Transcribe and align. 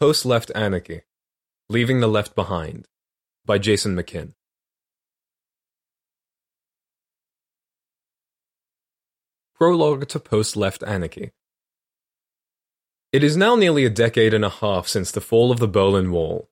Post 0.00 0.24
Left 0.24 0.50
Anarchy 0.54 1.02
Leaving 1.68 2.00
the 2.00 2.06
Left 2.06 2.34
Behind 2.34 2.86
by 3.44 3.58
Jason 3.58 3.94
McQuinn. 3.94 4.32
Prologue 9.54 10.08
to 10.08 10.18
Post 10.18 10.56
Left 10.56 10.82
Anarchy 10.84 11.32
It 13.12 13.22
is 13.22 13.36
now 13.36 13.56
nearly 13.56 13.84
a 13.84 13.90
decade 13.90 14.32
and 14.32 14.42
a 14.42 14.48
half 14.48 14.88
since 14.88 15.10
the 15.10 15.20
fall 15.20 15.52
of 15.52 15.58
the 15.58 15.68
Berlin 15.68 16.10
Wall. 16.10 16.48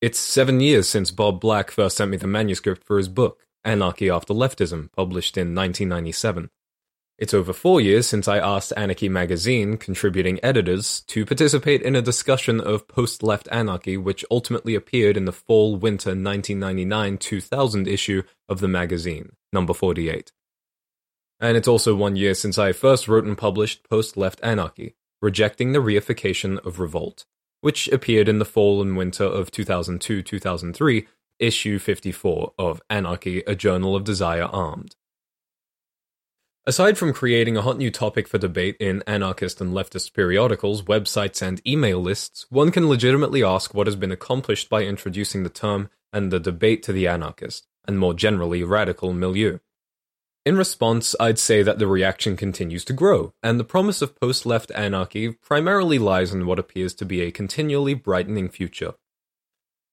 It's 0.00 0.20
seven 0.20 0.60
years 0.60 0.88
since 0.88 1.10
Bob 1.10 1.40
Black 1.40 1.72
first 1.72 1.96
sent 1.96 2.12
me 2.12 2.18
the 2.18 2.28
manuscript 2.28 2.84
for 2.84 2.98
his 2.98 3.08
book, 3.08 3.40
Anarchy 3.64 4.10
After 4.10 4.32
Leftism, 4.32 4.92
published 4.92 5.36
in 5.36 5.56
1997. 5.56 6.50
It's 7.22 7.32
over 7.32 7.52
four 7.52 7.80
years 7.80 8.08
since 8.08 8.26
I 8.26 8.38
asked 8.38 8.72
Anarchy 8.76 9.08
magazine 9.08 9.76
contributing 9.76 10.40
editors 10.42 11.02
to 11.02 11.24
participate 11.24 11.80
in 11.80 11.94
a 11.94 12.02
discussion 12.02 12.60
of 12.60 12.88
post 12.88 13.22
left 13.22 13.46
anarchy, 13.52 13.96
which 13.96 14.24
ultimately 14.28 14.74
appeared 14.74 15.16
in 15.16 15.24
the 15.24 15.30
fall 15.30 15.76
winter 15.76 16.16
1999 16.16 17.18
2000 17.18 17.86
issue 17.86 18.24
of 18.48 18.58
the 18.58 18.66
magazine, 18.66 19.36
number 19.52 19.72
48. 19.72 20.32
And 21.38 21.56
it's 21.56 21.68
also 21.68 21.94
one 21.94 22.16
year 22.16 22.34
since 22.34 22.58
I 22.58 22.72
first 22.72 23.06
wrote 23.06 23.24
and 23.24 23.38
published 23.38 23.88
Post 23.88 24.16
Left 24.16 24.40
Anarchy, 24.42 24.96
Rejecting 25.20 25.70
the 25.70 25.78
Reification 25.78 26.58
of 26.66 26.80
Revolt, 26.80 27.24
which 27.60 27.86
appeared 27.86 28.28
in 28.28 28.40
the 28.40 28.44
fall 28.44 28.82
and 28.82 28.96
winter 28.96 29.22
of 29.22 29.52
2002 29.52 30.22
2003, 30.22 31.06
issue 31.38 31.78
54 31.78 32.54
of 32.58 32.82
Anarchy, 32.90 33.44
a 33.46 33.54
Journal 33.54 33.94
of 33.94 34.02
Desire 34.02 34.46
Armed. 34.46 34.96
Aside 36.64 36.96
from 36.96 37.12
creating 37.12 37.56
a 37.56 37.62
hot 37.62 37.76
new 37.76 37.90
topic 37.90 38.28
for 38.28 38.38
debate 38.38 38.76
in 38.78 39.02
anarchist 39.04 39.60
and 39.60 39.72
leftist 39.72 40.14
periodicals, 40.14 40.82
websites, 40.82 41.42
and 41.42 41.60
email 41.66 42.00
lists, 42.00 42.46
one 42.50 42.70
can 42.70 42.88
legitimately 42.88 43.42
ask 43.42 43.74
what 43.74 43.88
has 43.88 43.96
been 43.96 44.12
accomplished 44.12 44.70
by 44.70 44.84
introducing 44.84 45.42
the 45.42 45.50
term 45.50 45.90
and 46.12 46.30
the 46.30 46.38
debate 46.38 46.84
to 46.84 46.92
the 46.92 47.08
anarchist, 47.08 47.66
and 47.88 47.98
more 47.98 48.14
generally, 48.14 48.62
radical 48.62 49.12
milieu. 49.12 49.58
In 50.46 50.56
response, 50.56 51.16
I'd 51.18 51.40
say 51.40 51.64
that 51.64 51.80
the 51.80 51.88
reaction 51.88 52.36
continues 52.36 52.84
to 52.84 52.92
grow, 52.92 53.34
and 53.42 53.58
the 53.58 53.64
promise 53.64 54.00
of 54.00 54.18
post 54.20 54.46
left 54.46 54.70
anarchy 54.72 55.32
primarily 55.32 55.98
lies 55.98 56.32
in 56.32 56.46
what 56.46 56.60
appears 56.60 56.94
to 56.94 57.04
be 57.04 57.22
a 57.22 57.32
continually 57.32 57.94
brightening 57.94 58.48
future. 58.48 58.94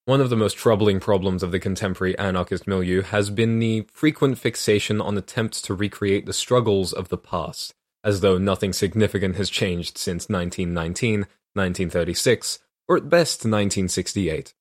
One 0.10 0.22
of 0.22 0.32
the 0.32 0.36
most 0.36 0.58
troubling 0.58 1.00
problems 1.00 1.44
of 1.44 1.52
the 1.52 1.60
contemporary 1.60 2.18
anarchist 2.18 2.66
milieu 2.66 3.04
has 3.04 3.30
been 3.30 3.60
the 3.60 3.86
frequent 3.94 4.40
fixation 4.40 5.00
on 5.00 5.16
attempts 5.20 5.62
to 5.62 5.76
recreate 5.76 6.26
the 6.26 6.34
struggles 6.34 6.92
of 6.92 7.10
the 7.10 7.18
past, 7.18 7.76
as 8.04 8.22
though 8.22 8.40
nothing 8.40 8.74
significant 8.74 9.36
has 9.36 9.52
changed 9.52 10.00
since 10.00 10.28
1919, 10.28 11.28
1936, 11.54 12.58
or 12.88 12.98
at 12.98 13.08
best 13.08 13.42
1968. 13.42 14.56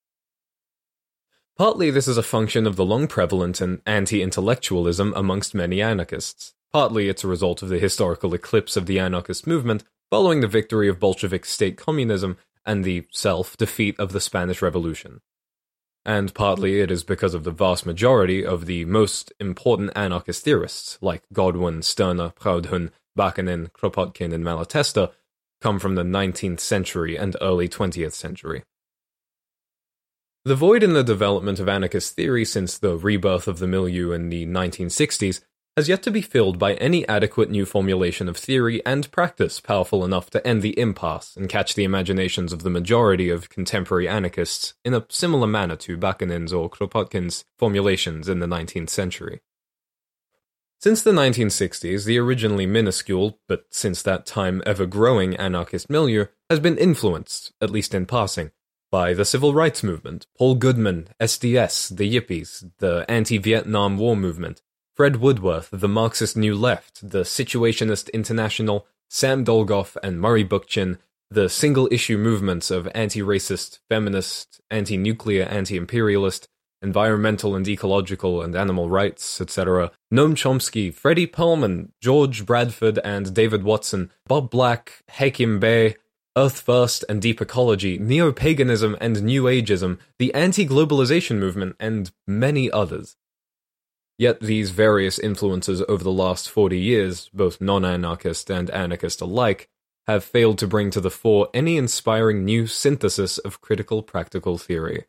Partly 1.57 1.89
this 1.89 2.07
is 2.07 2.19
a 2.19 2.21
function 2.21 2.67
of 2.67 2.75
the 2.75 2.85
long 2.85 3.07
prevalent 3.07 3.59
and 3.59 3.81
anti 3.87 4.21
intellectualism 4.21 5.15
amongst 5.15 5.55
many 5.55 5.81
anarchists. 5.81 6.53
Partly 6.71 7.09
it's 7.09 7.23
a 7.23 7.27
result 7.27 7.63
of 7.63 7.69
the 7.69 7.79
historical 7.79 8.35
eclipse 8.35 8.77
of 8.77 8.85
the 8.85 8.99
anarchist 8.99 9.47
movement 9.47 9.83
following 10.11 10.41
the 10.41 10.47
victory 10.47 10.87
of 10.87 10.99
Bolshevik 10.99 11.43
state 11.43 11.75
communism 11.75 12.37
and 12.67 12.83
the 12.83 13.07
self 13.11 13.57
defeat 13.57 13.99
of 13.99 14.11
the 14.11 14.21
Spanish 14.21 14.61
Revolution 14.61 15.21
and 16.09 16.33
partly 16.33 16.79
it 16.79 16.89
is 16.89 17.03
because 17.03 17.35
of 17.35 17.43
the 17.43 17.51
vast 17.51 17.85
majority 17.85 18.43
of 18.43 18.65
the 18.65 18.83
most 18.85 19.31
important 19.39 19.91
anarchist 19.95 20.43
theorists, 20.43 20.97
like 21.01 21.21
Godwin, 21.31 21.83
Stirner, 21.83 22.31
Proudhon, 22.31 22.89
Bakunin, 23.15 23.69
Kropotkin, 23.73 24.33
and 24.33 24.43
Malatesta, 24.43 25.11
come 25.61 25.77
from 25.77 25.93
the 25.93 26.01
19th 26.01 26.61
century 26.61 27.15
and 27.15 27.37
early 27.39 27.69
20th 27.69 28.13
century. 28.13 28.63
The 30.45 30.55
void 30.55 30.81
in 30.81 30.93
the 30.93 31.03
development 31.03 31.59
of 31.59 31.69
anarchist 31.69 32.15
theory 32.15 32.43
since 32.43 32.75
the 32.75 32.97
rebirth 32.97 33.47
of 33.47 33.59
the 33.59 33.67
milieu 33.67 34.11
in 34.11 34.29
the 34.29 34.47
1960s 34.47 35.41
has 35.79 35.87
yet 35.87 36.03
to 36.03 36.11
be 36.11 36.21
filled 36.21 36.59
by 36.59 36.73
any 36.73 37.07
adequate 37.07 37.49
new 37.49 37.65
formulation 37.65 38.27
of 38.27 38.35
theory 38.35 38.85
and 38.85 39.09
practice 39.13 39.61
powerful 39.61 40.03
enough 40.03 40.29
to 40.29 40.45
end 40.45 40.61
the 40.61 40.77
impasse 40.77 41.37
and 41.37 41.47
catch 41.47 41.73
the 41.73 41.85
imaginations 41.85 42.51
of 42.51 42.63
the 42.63 42.69
majority 42.69 43.29
of 43.29 43.47
contemporary 43.47 44.05
anarchists 44.05 44.73
in 44.83 44.93
a 44.93 45.05
similar 45.07 45.47
manner 45.47 45.77
to 45.77 45.97
Bakunin's 45.97 46.51
or 46.51 46.69
Kropotkin's 46.69 47.45
formulations 47.57 48.27
in 48.27 48.39
the 48.39 48.45
19th 48.45 48.89
century. 48.89 49.39
Since 50.81 51.01
the 51.01 51.13
1960s, 51.13 52.03
the 52.03 52.17
originally 52.17 52.65
minuscule, 52.65 53.39
but 53.47 53.63
since 53.69 54.01
that 54.01 54.25
time 54.25 54.61
ever 54.65 54.85
growing 54.85 55.37
anarchist 55.37 55.89
milieu 55.89 56.25
has 56.49 56.59
been 56.59 56.77
influenced, 56.77 57.53
at 57.61 57.69
least 57.69 57.93
in 57.93 58.05
passing, 58.05 58.51
by 58.91 59.13
the 59.13 59.23
civil 59.23 59.53
rights 59.53 59.81
movement, 59.81 60.27
Paul 60.37 60.55
Goodman, 60.55 61.07
SDS, 61.21 61.95
the 61.95 62.13
Yippies, 62.13 62.69
the 62.79 63.05
anti 63.07 63.37
Vietnam 63.37 63.97
War 63.97 64.17
movement, 64.17 64.61
Fred 64.99 65.21
Woodworth, 65.21 65.69
the 65.71 65.87
Marxist 65.87 66.35
New 66.35 66.53
Left, 66.55 67.09
the 67.09 67.21
Situationist 67.21 68.11
International, 68.11 68.85
Sam 69.09 69.45
Dolgoff, 69.45 69.95
and 70.03 70.19
Murray 70.19 70.43
Bookchin, 70.43 70.97
the 71.31 71.47
single 71.47 71.87
issue 71.89 72.17
movements 72.17 72.69
of 72.69 72.89
anti 72.93 73.21
racist, 73.21 73.79
feminist, 73.87 74.59
anti 74.69 74.97
nuclear, 74.97 75.45
anti 75.45 75.77
imperialist, 75.77 76.49
environmental 76.81 77.55
and 77.55 77.65
ecological 77.65 78.41
and 78.41 78.57
animal 78.57 78.89
rights, 78.89 79.39
etc., 79.39 79.89
Noam 80.13 80.33
Chomsky, 80.33 80.93
Fredy 80.93 81.31
Perlman, 81.31 81.91
George 82.01 82.45
Bradford 82.45 82.99
and 83.01 83.33
David 83.33 83.63
Watson, 83.63 84.11
Bob 84.27 84.49
Black, 84.49 85.05
Hakim 85.11 85.61
Bey, 85.61 85.95
Earth 86.37 86.59
First 86.59 87.05
and 87.07 87.21
Deep 87.21 87.41
Ecology, 87.41 87.97
Neo 87.97 88.33
Paganism 88.33 88.97
and 88.99 89.23
New 89.23 89.43
Ageism, 89.43 89.97
the 90.17 90.33
anti 90.33 90.67
globalization 90.67 91.37
movement, 91.37 91.77
and 91.79 92.11
many 92.27 92.69
others. 92.69 93.15
Yet 94.19 94.41
these 94.41 94.71
various 94.71 95.17
influences 95.17 95.81
over 95.87 96.03
the 96.03 96.11
last 96.11 96.49
40 96.49 96.77
years, 96.77 97.29
both 97.33 97.61
non 97.61 97.85
anarchist 97.85 98.51
and 98.51 98.69
anarchist 98.69 99.21
alike, 99.21 99.69
have 100.07 100.25
failed 100.25 100.57
to 100.57 100.67
bring 100.67 100.91
to 100.91 100.99
the 100.99 101.09
fore 101.09 101.47
any 101.53 101.77
inspiring 101.77 102.43
new 102.43 102.67
synthesis 102.67 103.37
of 103.37 103.61
critical 103.61 104.03
practical 104.03 104.57
theory. 104.57 105.05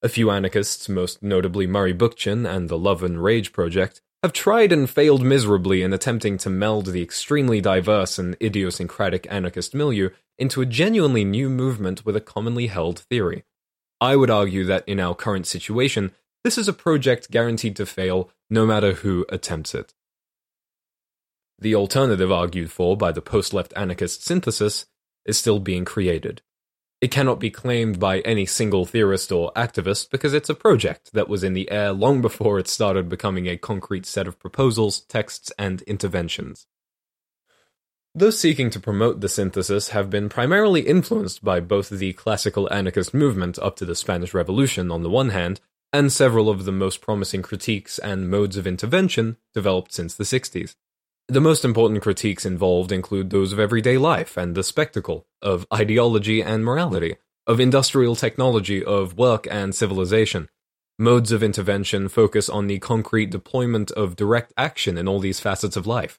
A 0.00 0.08
few 0.08 0.30
anarchists, 0.30 0.88
most 0.88 1.24
notably 1.24 1.66
Murray 1.66 1.92
Bookchin 1.92 2.48
and 2.48 2.68
the 2.68 2.78
Love 2.78 3.02
and 3.02 3.20
Rage 3.20 3.52
Project, 3.52 4.00
have 4.22 4.32
tried 4.32 4.70
and 4.70 4.88
failed 4.88 5.24
miserably 5.24 5.82
in 5.82 5.92
attempting 5.92 6.38
to 6.38 6.50
meld 6.50 6.86
the 6.86 7.02
extremely 7.02 7.60
diverse 7.60 8.16
and 8.16 8.36
idiosyncratic 8.40 9.26
anarchist 9.28 9.74
milieu 9.74 10.10
into 10.38 10.60
a 10.60 10.66
genuinely 10.66 11.24
new 11.24 11.50
movement 11.50 12.06
with 12.06 12.14
a 12.14 12.20
commonly 12.20 12.68
held 12.68 13.00
theory. 13.00 13.44
I 14.00 14.14
would 14.14 14.30
argue 14.30 14.64
that 14.66 14.86
in 14.86 15.00
our 15.00 15.16
current 15.16 15.48
situation, 15.48 16.12
this 16.46 16.56
is 16.56 16.68
a 16.68 16.72
project 16.72 17.28
guaranteed 17.32 17.74
to 17.74 17.84
fail 17.84 18.30
no 18.48 18.64
matter 18.64 18.92
who 18.92 19.26
attempts 19.28 19.74
it. 19.74 19.92
The 21.58 21.74
alternative 21.74 22.30
argued 22.30 22.70
for 22.70 22.96
by 22.96 23.10
the 23.10 23.20
post 23.20 23.52
left 23.52 23.72
anarchist 23.74 24.24
synthesis 24.24 24.86
is 25.24 25.36
still 25.36 25.58
being 25.58 25.84
created. 25.84 26.42
It 27.00 27.10
cannot 27.10 27.40
be 27.40 27.50
claimed 27.50 27.98
by 27.98 28.20
any 28.20 28.46
single 28.46 28.86
theorist 28.86 29.32
or 29.32 29.52
activist 29.54 30.08
because 30.08 30.34
it's 30.34 30.48
a 30.48 30.54
project 30.54 31.10
that 31.14 31.28
was 31.28 31.42
in 31.42 31.52
the 31.52 31.68
air 31.68 31.90
long 31.90 32.22
before 32.22 32.60
it 32.60 32.68
started 32.68 33.08
becoming 33.08 33.48
a 33.48 33.56
concrete 33.56 34.06
set 34.06 34.28
of 34.28 34.38
proposals, 34.38 35.00
texts, 35.00 35.50
and 35.58 35.82
interventions. 35.82 36.68
Those 38.14 38.38
seeking 38.38 38.70
to 38.70 38.78
promote 38.78 39.20
the 39.20 39.28
synthesis 39.28 39.88
have 39.88 40.10
been 40.10 40.28
primarily 40.28 40.82
influenced 40.82 41.42
by 41.42 41.58
both 41.58 41.88
the 41.88 42.12
classical 42.12 42.72
anarchist 42.72 43.12
movement 43.12 43.58
up 43.58 43.74
to 43.78 43.84
the 43.84 43.96
Spanish 43.96 44.32
Revolution 44.32 44.92
on 44.92 45.02
the 45.02 45.10
one 45.10 45.30
hand, 45.30 45.60
and 45.92 46.12
several 46.12 46.48
of 46.50 46.64
the 46.64 46.72
most 46.72 47.00
promising 47.00 47.42
critiques 47.42 47.98
and 47.98 48.30
modes 48.30 48.56
of 48.56 48.66
intervention 48.66 49.36
developed 49.54 49.92
since 49.92 50.14
the 50.14 50.24
60s. 50.24 50.74
The 51.28 51.40
most 51.40 51.64
important 51.64 52.02
critiques 52.02 52.46
involved 52.46 52.92
include 52.92 53.30
those 53.30 53.52
of 53.52 53.58
everyday 53.58 53.98
life 53.98 54.36
and 54.36 54.54
the 54.54 54.62
spectacle, 54.62 55.26
of 55.42 55.66
ideology 55.74 56.40
and 56.40 56.64
morality, 56.64 57.16
of 57.46 57.58
industrial 57.58 58.14
technology, 58.14 58.84
of 58.84 59.16
work 59.16 59.46
and 59.50 59.74
civilization. 59.74 60.48
Modes 60.98 61.32
of 61.32 61.42
intervention 61.42 62.08
focus 62.08 62.48
on 62.48 62.68
the 62.68 62.78
concrete 62.78 63.30
deployment 63.30 63.90
of 63.92 64.16
direct 64.16 64.52
action 64.56 64.96
in 64.96 65.08
all 65.08 65.18
these 65.18 65.40
facets 65.40 65.76
of 65.76 65.86
life. 65.86 66.18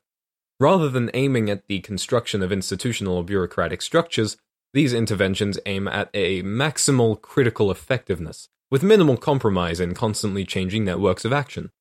Rather 0.59 0.89
than 0.89 1.11
aiming 1.13 1.49
at 1.49 1.67
the 1.67 1.79
construction 1.79 2.41
of 2.43 2.51
institutional 2.51 3.17
or 3.17 3.23
bureaucratic 3.23 3.81
structures, 3.81 4.37
these 4.73 4.93
interventions 4.93 5.59
aim 5.65 5.87
at 5.87 6.09
a 6.13 6.43
maximal 6.43 7.19
critical 7.21 7.71
effectiveness, 7.71 8.49
with 8.69 8.83
minimal 8.83 9.17
compromise 9.17 9.79
in 9.79 9.93
constantly 9.93 10.45
changing 10.45 10.83
networks 10.83 11.25
of 11.25 11.33
action. 11.33 11.71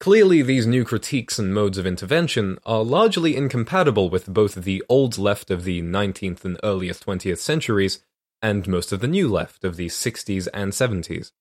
Clearly, 0.00 0.42
these 0.42 0.66
new 0.66 0.84
critiques 0.84 1.40
and 1.40 1.52
modes 1.52 1.76
of 1.76 1.86
intervention 1.86 2.58
are 2.64 2.84
largely 2.84 3.34
incompatible 3.34 4.08
with 4.10 4.32
both 4.32 4.54
the 4.54 4.82
old 4.88 5.18
left 5.18 5.50
of 5.50 5.64
the 5.64 5.82
19th 5.82 6.44
and 6.44 6.58
earliest 6.62 7.04
20th 7.04 7.38
centuries 7.38 8.00
and 8.40 8.68
most 8.68 8.92
of 8.92 9.00
the 9.00 9.08
new 9.08 9.28
left 9.28 9.64
of 9.64 9.76
the 9.76 9.86
60s 9.86 10.46
and 10.54 10.72
70s, 10.72 11.32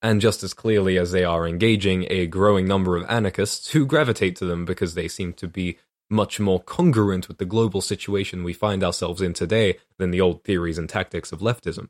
and 0.00 0.22
just 0.22 0.42
as 0.42 0.54
clearly 0.54 0.96
as 0.96 1.12
they 1.12 1.24
are 1.24 1.46
engaging 1.46 2.06
a 2.08 2.26
growing 2.26 2.66
number 2.66 2.96
of 2.96 3.04
anarchists 3.08 3.72
who 3.72 3.84
gravitate 3.84 4.36
to 4.36 4.46
them 4.46 4.64
because 4.64 4.94
they 4.94 5.08
seem 5.08 5.34
to 5.34 5.46
be 5.46 5.78
much 6.08 6.38
more 6.38 6.60
congruent 6.60 7.28
with 7.28 7.38
the 7.38 7.44
global 7.44 7.80
situation 7.80 8.44
we 8.44 8.52
find 8.52 8.84
ourselves 8.84 9.20
in 9.20 9.32
today 9.32 9.78
than 9.98 10.10
the 10.10 10.20
old 10.20 10.44
theories 10.44 10.78
and 10.78 10.88
tactics 10.88 11.32
of 11.32 11.40
leftism. 11.40 11.88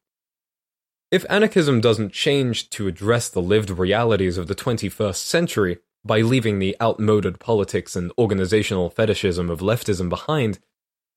If 1.10 1.24
anarchism 1.30 1.80
doesn't 1.80 2.12
change 2.12 2.70
to 2.70 2.88
address 2.88 3.28
the 3.28 3.42
lived 3.42 3.70
realities 3.70 4.38
of 4.38 4.48
the 4.48 4.54
21st 4.54 5.16
century 5.16 5.78
by 6.04 6.20
leaving 6.20 6.58
the 6.58 6.76
outmoded 6.80 7.38
politics 7.38 7.94
and 7.94 8.12
organizational 8.18 8.90
fetishism 8.90 9.50
of 9.50 9.60
leftism 9.60 10.08
behind, 10.08 10.58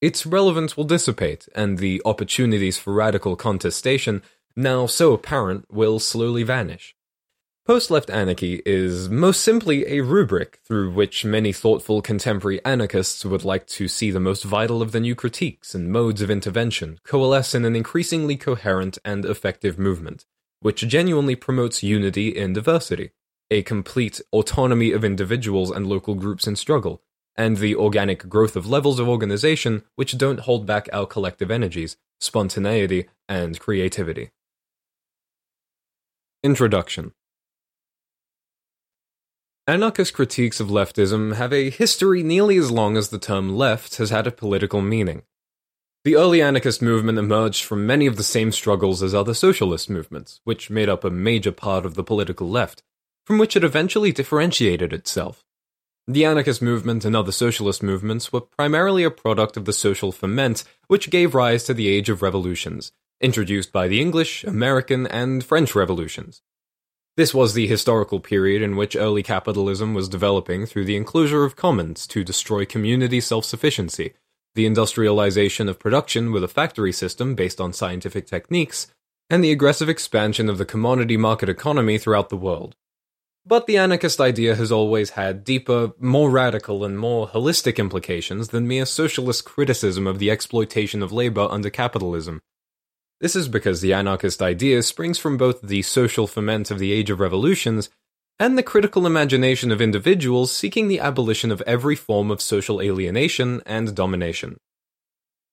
its 0.01 0.25
relevance 0.25 0.77
will 0.77 0.83
dissipate, 0.83 1.47
and 1.53 1.77
the 1.77 2.01
opportunities 2.05 2.77
for 2.77 2.93
radical 2.93 3.35
contestation, 3.35 4.21
now 4.55 4.85
so 4.85 5.13
apparent, 5.13 5.65
will 5.71 5.99
slowly 5.99 6.43
vanish. 6.43 6.95
Post 7.69 7.91
left 7.91 8.09
anarchy 8.09 8.63
is 8.65 9.09
most 9.09 9.41
simply 9.41 9.85
a 9.85 10.01
rubric 10.01 10.59
through 10.65 10.89
which 10.89 11.23
many 11.23 11.53
thoughtful 11.53 12.01
contemporary 12.01 12.59
anarchists 12.65 13.23
would 13.23 13.45
like 13.45 13.67
to 13.67 13.87
see 13.87 14.09
the 14.09 14.19
most 14.19 14.43
vital 14.43 14.81
of 14.81 14.91
the 14.91 14.99
new 14.99 15.13
critiques 15.13 15.75
and 15.75 15.91
modes 15.91 16.23
of 16.23 16.31
intervention 16.31 16.99
coalesce 17.03 17.53
in 17.53 17.65
an 17.65 17.75
increasingly 17.75 18.35
coherent 18.35 18.97
and 19.05 19.23
effective 19.23 19.77
movement, 19.77 20.25
which 20.61 20.87
genuinely 20.87 21.35
promotes 21.35 21.83
unity 21.83 22.29
in 22.29 22.53
diversity, 22.53 23.11
a 23.51 23.61
complete 23.61 24.19
autonomy 24.33 24.91
of 24.91 25.05
individuals 25.05 25.69
and 25.69 25.85
local 25.85 26.15
groups 26.15 26.47
in 26.47 26.55
struggle, 26.55 27.03
and 27.35 27.57
the 27.57 27.75
organic 27.75 28.27
growth 28.27 28.55
of 28.55 28.65
levels 28.65 28.99
of 28.99 29.07
organization 29.07 29.83
which 29.95 30.17
don't 30.17 30.39
hold 30.39 30.65
back 30.65 30.89
our 30.91 31.05
collective 31.05 31.51
energies, 31.51 31.97
spontaneity, 32.19 33.05
and 33.27 33.59
creativity. 33.59 34.31
Introduction 36.41 37.11
Anarchist 39.69 40.15
critiques 40.15 40.59
of 40.59 40.69
leftism 40.69 41.35
have 41.35 41.53
a 41.53 41.69
history 41.69 42.23
nearly 42.23 42.57
as 42.57 42.71
long 42.71 42.97
as 42.97 43.09
the 43.09 43.19
term 43.19 43.55
left 43.55 43.97
has 43.97 44.09
had 44.09 44.25
a 44.25 44.31
political 44.31 44.81
meaning. 44.81 45.21
The 46.03 46.15
early 46.15 46.41
anarchist 46.41 46.81
movement 46.81 47.19
emerged 47.19 47.63
from 47.63 47.85
many 47.85 48.07
of 48.07 48.15
the 48.15 48.23
same 48.23 48.51
struggles 48.51 49.03
as 49.03 49.13
other 49.13 49.35
socialist 49.35 49.87
movements, 49.87 50.41
which 50.43 50.71
made 50.71 50.89
up 50.89 51.03
a 51.03 51.11
major 51.11 51.51
part 51.51 51.85
of 51.85 51.93
the 51.93 52.03
political 52.03 52.49
left, 52.49 52.81
from 53.27 53.37
which 53.37 53.55
it 53.55 53.63
eventually 53.63 54.11
differentiated 54.11 54.91
itself. 54.91 55.45
The 56.07 56.25
anarchist 56.25 56.63
movement 56.63 57.05
and 57.05 57.15
other 57.15 57.31
socialist 57.31 57.83
movements 57.83 58.33
were 58.33 58.41
primarily 58.41 59.03
a 59.03 59.11
product 59.11 59.55
of 59.55 59.65
the 59.65 59.71
social 59.71 60.11
ferment 60.11 60.63
which 60.87 61.11
gave 61.11 61.35
rise 61.35 61.65
to 61.65 61.75
the 61.75 61.89
Age 61.89 62.09
of 62.09 62.23
Revolutions, 62.23 62.91
introduced 63.21 63.71
by 63.71 63.87
the 63.87 64.01
English, 64.01 64.43
American, 64.45 65.05
and 65.05 65.43
French 65.43 65.75
revolutions. 65.75 66.41
This 67.17 67.33
was 67.33 67.53
the 67.53 67.67
historical 67.67 68.19
period 68.19 68.61
in 68.61 68.75
which 68.75 68.95
early 68.95 69.23
capitalism 69.23 69.93
was 69.93 70.07
developing 70.07 70.65
through 70.65 70.85
the 70.85 70.95
enclosure 70.95 71.43
of 71.43 71.55
commons 71.55 72.07
to 72.07 72.23
destroy 72.23 72.65
community 72.65 73.19
self 73.19 73.45
sufficiency, 73.45 74.13
the 74.55 74.65
industrialization 74.65 75.67
of 75.67 75.79
production 75.79 76.31
with 76.31 76.43
a 76.43 76.47
factory 76.47 76.91
system 76.91 77.35
based 77.35 77.59
on 77.59 77.73
scientific 77.73 78.25
techniques, 78.25 78.87
and 79.29 79.43
the 79.43 79.51
aggressive 79.51 79.89
expansion 79.89 80.49
of 80.49 80.57
the 80.57 80.65
commodity 80.65 81.17
market 81.17 81.49
economy 81.49 81.97
throughout 81.97 82.29
the 82.29 82.37
world. 82.37 82.75
But 83.45 83.67
the 83.67 83.77
anarchist 83.77 84.19
idea 84.19 84.55
has 84.55 84.71
always 84.71 85.11
had 85.11 85.43
deeper, 85.43 85.93
more 85.99 86.29
radical, 86.29 86.83
and 86.83 86.99
more 86.99 87.27
holistic 87.27 87.77
implications 87.77 88.49
than 88.49 88.67
mere 88.67 88.85
socialist 88.85 89.45
criticism 89.45 90.07
of 90.07 90.19
the 90.19 90.29
exploitation 90.29 91.01
of 91.01 91.11
labor 91.11 91.47
under 91.49 91.69
capitalism, 91.69 92.41
this 93.21 93.35
is 93.35 93.47
because 93.47 93.81
the 93.81 93.93
anarchist 93.93 94.41
idea 94.41 94.81
springs 94.81 95.17
from 95.17 95.37
both 95.37 95.61
the 95.61 95.81
social 95.81 96.25
ferment 96.25 96.71
of 96.71 96.79
the 96.79 96.91
Age 96.91 97.09
of 97.09 97.19
Revolutions 97.19 97.89
and 98.39 98.57
the 98.57 98.63
critical 98.63 99.05
imagination 99.05 99.71
of 99.71 99.81
individuals 99.81 100.51
seeking 100.51 100.87
the 100.87 101.01
abolition 101.01 101.51
of 101.51 101.61
every 101.67 101.95
form 101.95 102.31
of 102.31 102.41
social 102.41 102.81
alienation 102.81 103.61
and 103.65 103.93
domination. 103.93 104.57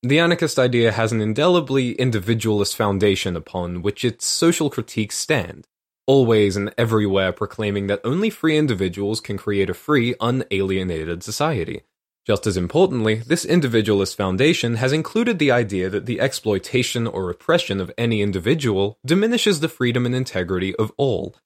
The 0.03 0.21
anarchist 0.21 0.59
idea 0.59 0.93
has 0.93 1.11
an 1.11 1.21
indelibly 1.21 1.93
individualist 1.93 2.77
foundation 2.77 3.35
upon 3.35 3.83
which 3.83 4.05
its 4.05 4.25
social 4.25 4.71
critiques 4.71 5.17
stand, 5.17 5.67
always 6.07 6.57
and 6.57 6.73
everywhere 6.79 7.33
proclaiming 7.33 7.89
that 7.89 8.03
only 8.05 8.31
free 8.31 8.57
individuals 8.57 9.21
can 9.21 9.37
create 9.37 9.69
a 9.69 9.75
free, 9.75 10.15
unalienated 10.21 11.25
society. 11.25 11.83
Just 12.27 12.47
as 12.47 12.57
importantly, 12.57 13.17
this 13.17 13.45
individualist 13.45 14.17
foundation 14.17 14.75
has 14.77 14.93
included 14.93 15.39
the 15.39 15.53
idea 15.53 15.89
that 15.89 16.07
the 16.07 16.21
exploitation 16.21 17.07
or 17.07 17.31
oppression 17.31 17.81
of 17.81 17.93
any 17.97 18.21
individual 18.21 18.99
diminishes 19.07 19.61
the 19.61 19.69
freedom 19.69 20.05
and 20.05 20.15
integrity 20.15 20.75
of 20.75 20.91
all. 20.97 21.37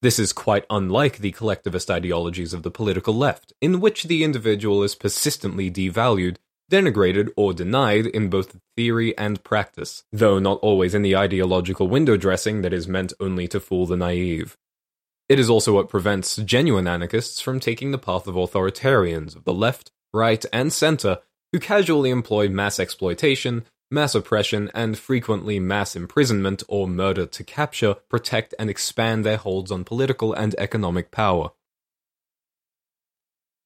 This 0.00 0.18
is 0.18 0.32
quite 0.32 0.64
unlike 0.70 1.18
the 1.18 1.32
collectivist 1.32 1.90
ideologies 1.90 2.54
of 2.54 2.62
the 2.62 2.70
political 2.70 3.14
left, 3.14 3.52
in 3.60 3.80
which 3.80 4.04
the 4.04 4.24
individual 4.24 4.82
is 4.82 4.94
persistently 4.94 5.70
devalued, 5.70 6.38
denigrated, 6.72 7.28
or 7.36 7.52
denied 7.52 8.06
in 8.06 8.30
both 8.30 8.56
theory 8.78 9.16
and 9.18 9.44
practice, 9.44 10.04
though 10.10 10.38
not 10.38 10.58
always 10.60 10.94
in 10.94 11.02
the 11.02 11.16
ideological 11.16 11.86
window 11.86 12.16
dressing 12.16 12.62
that 12.62 12.72
is 12.72 12.88
meant 12.88 13.12
only 13.20 13.46
to 13.46 13.60
fool 13.60 13.84
the 13.84 13.96
naive. 13.96 14.56
It 15.28 15.38
is 15.38 15.50
also 15.50 15.74
what 15.74 15.90
prevents 15.90 16.36
genuine 16.36 16.88
anarchists 16.88 17.42
from 17.42 17.60
taking 17.60 17.90
the 17.90 17.98
path 17.98 18.26
of 18.26 18.36
authoritarians 18.36 19.36
of 19.36 19.44
the 19.44 19.52
left 19.52 19.92
right, 20.12 20.44
and 20.52 20.72
center 20.72 21.18
who 21.52 21.58
casually 21.58 22.10
employ 22.10 22.48
mass 22.48 22.78
exploitation, 22.78 23.64
mass 23.90 24.14
oppression, 24.14 24.70
and 24.74 24.96
frequently 24.96 25.58
mass 25.58 25.96
imprisonment 25.96 26.62
or 26.68 26.86
murder 26.86 27.26
to 27.26 27.44
capture, 27.44 27.94
protect, 28.08 28.54
and 28.58 28.70
expand 28.70 29.24
their 29.24 29.36
holds 29.36 29.70
on 29.70 29.84
political 29.84 30.32
and 30.32 30.54
economic 30.58 31.10
power. 31.10 31.50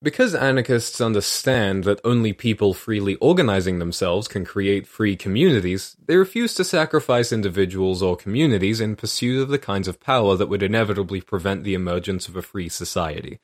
Because 0.03 0.35
anarchists 0.35 1.01
understand 1.01 1.85
that 1.85 2.01
only 2.05 2.35
people 2.35 2.75
freely 2.75 3.15
organizing 3.17 3.79
themselves 3.79 4.29
can 4.29 4.45
create 4.45 4.87
free 4.87 5.17
communities, 5.17 5.97
they 6.07 6.17
refuse 6.17 6.53
to 6.55 6.65
sacrifice 6.65 7.33
individuals 7.33 8.03
or 8.03 8.15
communities 8.15 8.81
in 8.81 8.97
pursuit 8.97 9.41
of 9.41 9.49
the 9.49 9.59
kinds 9.59 9.89
of 9.89 10.01
power 10.01 10.37
that 10.37 10.49
would 10.49 10.63
inevitably 10.63 11.23
prevent 11.23 11.65
the 11.65 11.73
emergence 11.73 12.29
of 12.29 12.37
a 12.37 12.43
free 12.43 12.69
society 12.69 13.41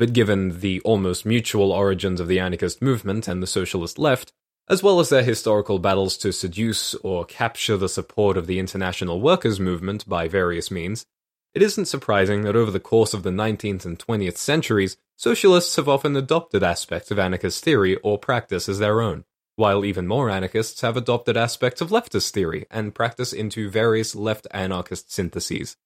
but 0.00 0.14
given 0.14 0.60
the 0.60 0.80
almost 0.80 1.26
mutual 1.26 1.72
origins 1.72 2.20
of 2.20 2.26
the 2.26 2.38
anarchist 2.38 2.80
movement 2.80 3.28
and 3.28 3.42
the 3.42 3.46
socialist 3.46 3.98
left, 3.98 4.32
as 4.66 4.82
well 4.82 4.98
as 4.98 5.10
their 5.10 5.22
historical 5.22 5.78
battles 5.78 6.16
to 6.16 6.32
seduce 6.32 6.94
or 6.94 7.26
capture 7.26 7.76
the 7.76 7.88
support 7.88 8.38
of 8.38 8.46
the 8.46 8.58
international 8.58 9.20
workers' 9.20 9.60
movement 9.60 10.08
by 10.08 10.26
various 10.26 10.70
means, 10.70 11.04
it 11.52 11.60
isn't 11.60 11.84
surprising 11.84 12.42
that 12.42 12.56
over 12.56 12.70
the 12.70 12.80
course 12.80 13.12
of 13.12 13.24
the 13.24 13.30
19th 13.30 13.84
and 13.84 13.98
20th 13.98 14.38
centuries, 14.38 14.96
socialists 15.16 15.76
have 15.76 15.88
often 15.88 16.16
adopted 16.16 16.62
aspects 16.62 17.10
of 17.10 17.18
anarchist 17.18 17.62
theory 17.62 17.96
or 17.96 18.16
practice 18.16 18.70
as 18.70 18.78
their 18.78 19.02
own, 19.02 19.24
while 19.56 19.84
even 19.84 20.06
more 20.06 20.30
anarchists 20.30 20.80
have 20.80 20.96
adopted 20.96 21.36
aspects 21.36 21.82
of 21.82 21.90
leftist 21.90 22.30
theory 22.30 22.64
and 22.70 22.94
practice 22.94 23.34
into 23.34 23.68
various 23.68 24.14
left 24.14 24.46
anarchist 24.52 25.12
syntheses. 25.12 25.76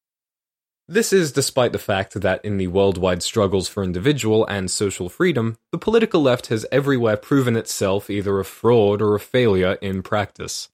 This 0.87 1.15
is 1.15 1.33
despite 1.33 1.73
the 1.73 1.79
fact 1.79 2.21
that 2.21 2.45
in 2.45 2.59
the 2.59 2.67
worldwide 2.67 3.23
struggles 3.23 3.69
for 3.69 3.83
individual 3.83 4.45
and 4.47 4.71
social 4.71 5.09
freedom, 5.09 5.57
the 5.73 5.79
political 5.79 6.21
left 6.21 6.49
has 6.49 6.67
everywhere 6.71 7.17
proven 7.17 7.57
itself 7.57 8.11
either 8.11 8.39
a 8.39 8.45
fraud 8.45 9.01
or 9.01 9.15
a 9.15 9.21
failure 9.21 9.79
in 9.81 10.03
practice. 10.03 10.69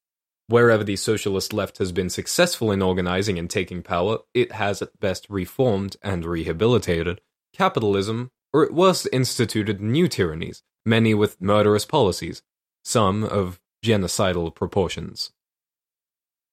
Wherever 0.49 0.83
the 0.83 0.97
socialist 0.97 1.53
left 1.53 1.79
has 1.79 1.93
been 1.93 2.11
successful 2.11 2.73
in 2.73 2.83
organizing 2.83 3.39
and 3.39 3.49
taking 3.49 3.83
power, 3.83 4.19
it 4.35 4.51
has 4.51 4.83
at 4.83 4.99
best 4.99 5.29
reformed 5.31 5.97
and 6.03 6.25
rehabilitated 6.25 7.21
capitalism, 7.53 8.33
or 8.53 8.65
at 8.65 8.73
worst 8.75 9.07
instituted 9.13 9.81
new 9.81 10.09
tyrannies, 10.09 10.65
many 10.85 11.15
with 11.15 11.41
murderous 11.41 11.85
policies, 11.85 12.43
some 12.83 13.23
of 13.23 13.61
genocidal 13.85 14.53
proportions. 14.53 15.31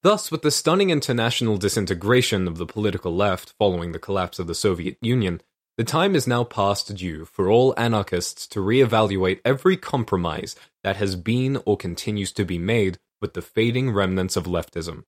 Thus, 0.04 0.30
with 0.30 0.44
the 0.44 0.52
stunning 0.52 0.92
international 0.92 1.58
disintegration 1.58 2.48
of 2.48 2.58
the 2.58 2.68
political 2.68 3.16
left 3.16 3.54
following 3.58 3.92
the 3.92 4.00
collapse 4.00 4.38
of 4.38 4.46
the 4.46 4.54
Soviet 4.54 4.98
Union, 5.02 5.42
the 5.78 5.84
time 5.84 6.16
is 6.16 6.28
now 6.28 6.44
past 6.44 6.96
due 6.96 7.26
for 7.26 7.50
all 7.50 7.74
anarchists 7.78 8.48
to 8.48 8.62
re-evaluate 8.62 9.42
every 9.44 9.76
compromise 9.76 10.56
that 10.84 10.98
has 10.98 11.16
been 11.16 11.60
or 11.66 11.78
continues 11.78 12.32
to 12.34 12.46
be 12.46 12.60
made 12.60 13.00
with 13.22 13.34
the 13.34 13.42
fading 13.42 13.92
remnants 13.92 14.36
of 14.36 14.46
leftism. 14.46 15.04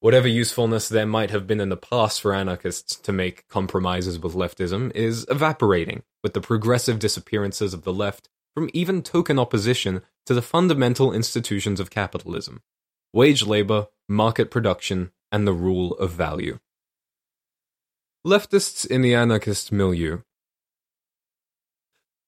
Whatever 0.00 0.28
usefulness 0.28 0.88
there 0.88 1.06
might 1.06 1.30
have 1.30 1.46
been 1.46 1.60
in 1.60 1.68
the 1.70 1.76
past 1.76 2.20
for 2.20 2.34
anarchists 2.34 2.96
to 2.96 3.12
make 3.12 3.48
compromises 3.48 4.18
with 4.18 4.34
leftism 4.34 4.94
is 4.94 5.26
evaporating 5.30 6.02
with 6.22 6.34
the 6.34 6.40
progressive 6.40 6.98
disappearances 6.98 7.74
of 7.74 7.84
the 7.84 7.92
left 7.92 8.28
from 8.54 8.70
even 8.72 9.02
token 9.02 9.38
opposition 9.38 10.02
to 10.26 10.34
the 10.34 10.42
fundamental 10.42 11.12
institutions 11.12 11.80
of 11.80 11.90
capitalism 11.90 12.62
wage 13.12 13.44
labor, 13.44 13.88
market 14.08 14.50
production, 14.50 15.10
and 15.32 15.46
the 15.46 15.52
rule 15.52 15.92
of 15.94 16.12
value. 16.12 16.58
Leftists 18.26 18.86
in 18.86 19.02
the 19.02 19.14
anarchist 19.14 19.72
milieu. 19.72 20.18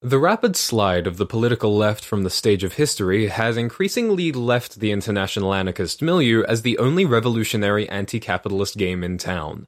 The 0.00 0.18
rapid 0.18 0.56
slide 0.56 1.06
of 1.06 1.16
the 1.16 1.26
political 1.26 1.76
left 1.76 2.04
from 2.04 2.24
the 2.24 2.30
stage 2.30 2.64
of 2.64 2.74
history 2.74 3.28
has 3.28 3.56
increasingly 3.56 4.32
left 4.32 4.80
the 4.80 4.90
international 4.90 5.54
anarchist 5.54 6.02
milieu 6.02 6.42
as 6.42 6.62
the 6.62 6.76
only 6.78 7.04
revolutionary 7.04 7.88
anti 7.88 8.18
capitalist 8.18 8.76
game 8.76 9.04
in 9.04 9.16
town. 9.16 9.66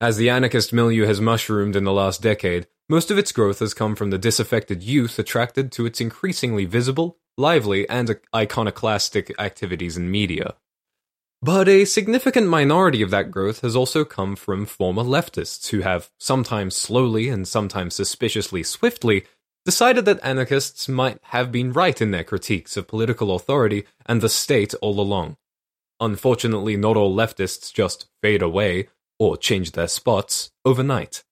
As 0.00 0.16
the 0.16 0.30
anarchist 0.30 0.72
milieu 0.72 1.06
has 1.06 1.20
mushroomed 1.20 1.74
in 1.74 1.82
the 1.82 1.92
last 1.92 2.22
decade, 2.22 2.68
most 2.88 3.10
of 3.10 3.18
its 3.18 3.32
growth 3.32 3.58
has 3.58 3.74
come 3.74 3.96
from 3.96 4.10
the 4.10 4.18
disaffected 4.18 4.82
youth 4.82 5.18
attracted 5.18 5.72
to 5.72 5.86
its 5.86 6.00
increasingly 6.00 6.64
visible, 6.64 7.18
lively, 7.36 7.88
and 7.88 8.18
iconoclastic 8.34 9.32
activities 9.38 9.96
in 9.96 10.10
media. 10.10 10.54
But 11.40 11.68
a 11.68 11.84
significant 11.84 12.46
minority 12.46 13.02
of 13.02 13.10
that 13.10 13.32
growth 13.32 13.62
has 13.62 13.74
also 13.74 14.04
come 14.04 14.36
from 14.36 14.64
former 14.64 15.02
leftists 15.02 15.70
who 15.70 15.80
have, 15.80 16.08
sometimes 16.20 16.76
slowly 16.76 17.28
and 17.28 17.48
sometimes 17.48 17.94
suspiciously 17.94 18.62
swiftly, 18.62 19.24
decided 19.64 20.04
that 20.04 20.20
anarchists 20.22 20.88
might 20.88 21.18
have 21.24 21.50
been 21.50 21.72
right 21.72 22.00
in 22.00 22.12
their 22.12 22.24
critiques 22.24 22.76
of 22.76 22.86
political 22.86 23.34
authority 23.34 23.84
and 24.06 24.20
the 24.20 24.28
state 24.28 24.74
all 24.80 25.00
along. 25.00 25.36
Unfortunately, 26.00 26.76
not 26.76 26.96
all 26.96 27.14
leftists 27.14 27.72
just 27.72 28.08
fade 28.22 28.42
away, 28.42 28.88
or 29.18 29.36
change 29.36 29.72
their 29.72 29.88
spots, 29.88 30.50
overnight. 30.64 31.24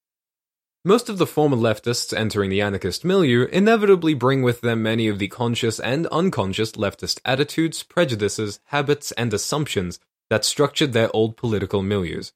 Most 0.84 1.10
of 1.10 1.18
the 1.18 1.26
former 1.26 1.58
leftists 1.58 2.16
entering 2.16 2.49
the 2.49 2.62
anarchist 2.62 3.04
milieu 3.04 3.44
inevitably 3.52 4.14
bring 4.14 4.40
with 4.40 4.62
them 4.62 4.82
many 4.82 5.08
of 5.08 5.18
the 5.18 5.28
conscious 5.28 5.78
and 5.78 6.06
unconscious 6.06 6.72
leftist 6.72 7.20
attitudes, 7.22 7.82
prejudices, 7.82 8.60
habits, 8.66 9.12
and 9.12 9.34
assumptions 9.34 9.99
that 10.30 10.42
structured 10.42 10.94
their 10.94 11.14
old 11.14 11.37
political 11.37 11.82
milieus. 11.82 12.32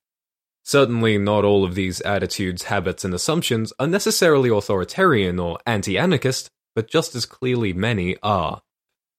Certainly, 0.62 1.16
not 1.18 1.44
all 1.44 1.64
of 1.64 1.74
these 1.74 2.02
attitudes, 2.02 2.64
habits, 2.64 3.02
and 3.02 3.14
assumptions 3.14 3.72
are 3.78 3.86
necessarily 3.86 4.50
authoritarian 4.50 5.38
or 5.38 5.58
anti 5.64 5.96
anarchist, 5.96 6.50
but 6.74 6.86
just 6.86 7.14
as 7.14 7.24
clearly 7.24 7.72
many 7.72 8.18
are. 8.22 8.60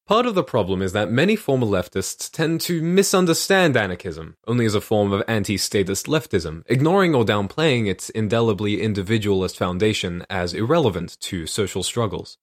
Part 0.08 0.28
of 0.28 0.36
the 0.36 0.44
problem 0.44 0.84
is 0.84 0.94
that 0.94 1.10
many 1.10 1.36
former 1.36 1.66
leftists 1.66 2.30
tend 2.32 2.62
to 2.62 2.80
misunderstand 2.84 3.76
anarchism 3.76 4.36
only 4.46 4.68
as 4.68 4.76
a 4.76 4.82
form 4.82 5.12
of 5.12 5.24
anti 5.28 5.58
statist 5.58 6.06
leftism, 6.06 6.62
ignoring 6.68 7.16
or 7.16 7.26
downplaying 7.26 7.88
its 7.88 8.12
indelibly 8.12 8.84
individualist 8.84 9.58
foundation 9.58 10.24
as 10.30 10.54
irrelevant 10.54 11.20
to 11.22 11.48
social 11.48 11.82
struggles. 11.82 12.38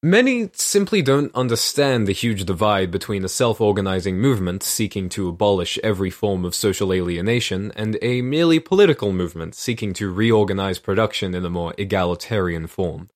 Many 0.00 0.50
simply 0.52 1.02
don't 1.02 1.34
understand 1.34 2.06
the 2.06 2.12
huge 2.12 2.44
divide 2.44 2.92
between 2.92 3.24
a 3.24 3.28
self 3.28 3.60
organizing 3.60 4.18
movement 4.18 4.62
seeking 4.62 5.08
to 5.08 5.28
abolish 5.28 5.80
every 5.82 6.10
form 6.10 6.44
of 6.44 6.54
social 6.54 6.92
alienation 6.92 7.72
and 7.74 7.98
a 8.00 8.22
merely 8.22 8.60
political 8.60 9.12
movement 9.12 9.56
seeking 9.56 9.92
to 9.94 10.12
reorganize 10.12 10.78
production 10.78 11.34
in 11.34 11.44
a 11.44 11.50
more 11.50 11.74
egalitarian 11.78 12.68
form. 12.68 13.10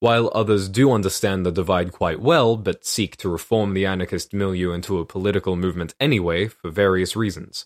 While 0.00 0.30
others 0.34 0.68
do 0.68 0.92
understand 0.92 1.44
the 1.44 1.50
divide 1.50 1.92
quite 1.92 2.20
well, 2.20 2.56
but 2.56 2.84
seek 2.84 3.16
to 3.18 3.28
reform 3.28 3.74
the 3.74 3.86
anarchist 3.86 4.32
milieu 4.32 4.72
into 4.72 4.98
a 4.98 5.04
political 5.04 5.56
movement 5.56 5.94
anyway, 5.98 6.46
for 6.48 6.70
various 6.70 7.16
reasons. 7.16 7.64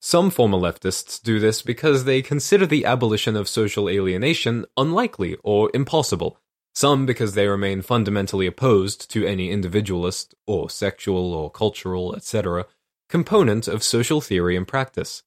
Some 0.00 0.30
former 0.30 0.58
leftists 0.58 1.22
do 1.22 1.38
this 1.38 1.62
because 1.62 2.04
they 2.04 2.22
consider 2.22 2.66
the 2.66 2.84
abolition 2.84 3.36
of 3.36 3.48
social 3.48 3.88
alienation 3.88 4.64
unlikely 4.76 5.36
or 5.42 5.70
impossible 5.74 6.38
some 6.78 7.06
because 7.06 7.34
they 7.34 7.48
remain 7.48 7.82
fundamentally 7.82 8.46
opposed 8.46 9.10
to 9.10 9.26
any 9.26 9.50
individualist, 9.50 10.36
or 10.46 10.70
sexual, 10.70 11.34
or 11.34 11.50
cultural, 11.50 12.14
etc., 12.14 12.66
component 13.08 13.66
of 13.66 13.82
social 13.82 14.20
theory 14.20 14.56
and 14.56 14.68
practice. 14.68 15.24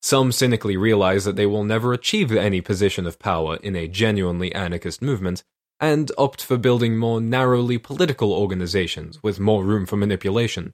Some 0.00 0.30
cynically 0.30 0.76
realize 0.76 1.24
that 1.24 1.34
they 1.34 1.44
will 1.44 1.64
never 1.64 1.92
achieve 1.92 2.30
any 2.30 2.60
position 2.60 3.04
of 3.04 3.18
power 3.18 3.56
in 3.56 3.74
a 3.74 3.88
genuinely 3.88 4.54
anarchist 4.54 5.02
movement, 5.02 5.42
and 5.82 6.12
opt 6.16 6.42
for 6.42 6.56
building 6.56 6.96
more 6.96 7.20
narrowly 7.20 7.76
political 7.76 8.32
organizations 8.32 9.20
with 9.20 9.40
more 9.40 9.64
room 9.64 9.84
for 9.84 9.96
manipulation. 9.96 10.72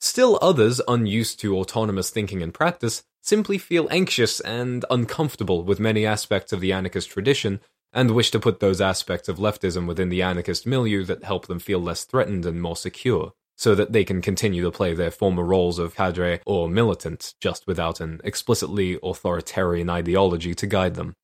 Still 0.00 0.40
others, 0.42 0.80
unused 0.88 1.38
to 1.40 1.56
autonomous 1.56 2.10
thinking 2.10 2.42
and 2.42 2.52
practice, 2.52 3.04
simply 3.22 3.58
feel 3.58 3.86
anxious 3.92 4.40
and 4.40 4.84
uncomfortable 4.90 5.62
with 5.62 5.78
many 5.78 6.04
aspects 6.04 6.52
of 6.52 6.60
the 6.60 6.72
anarchist 6.72 7.08
tradition 7.08 7.60
and 7.92 8.10
wish 8.10 8.32
to 8.32 8.40
put 8.40 8.58
those 8.58 8.80
aspects 8.80 9.28
of 9.28 9.38
leftism 9.38 9.86
within 9.86 10.08
the 10.08 10.20
anarchist 10.20 10.66
milieu 10.66 11.04
that 11.04 11.22
help 11.22 11.46
them 11.46 11.60
feel 11.60 11.78
less 11.78 12.04
threatened 12.04 12.44
and 12.44 12.60
more 12.60 12.76
secure, 12.76 13.32
so 13.56 13.76
that 13.76 13.92
they 13.92 14.02
can 14.02 14.20
continue 14.20 14.64
to 14.64 14.72
play 14.72 14.94
their 14.94 15.12
former 15.12 15.44
roles 15.44 15.78
of 15.78 15.94
cadre 15.94 16.40
or 16.44 16.68
militant, 16.68 17.34
just 17.40 17.68
without 17.68 18.00
an 18.00 18.20
explicitly 18.24 18.98
authoritarian 19.00 19.88
ideology 19.88 20.56
to 20.56 20.66
guide 20.66 20.96
them. 20.96 21.14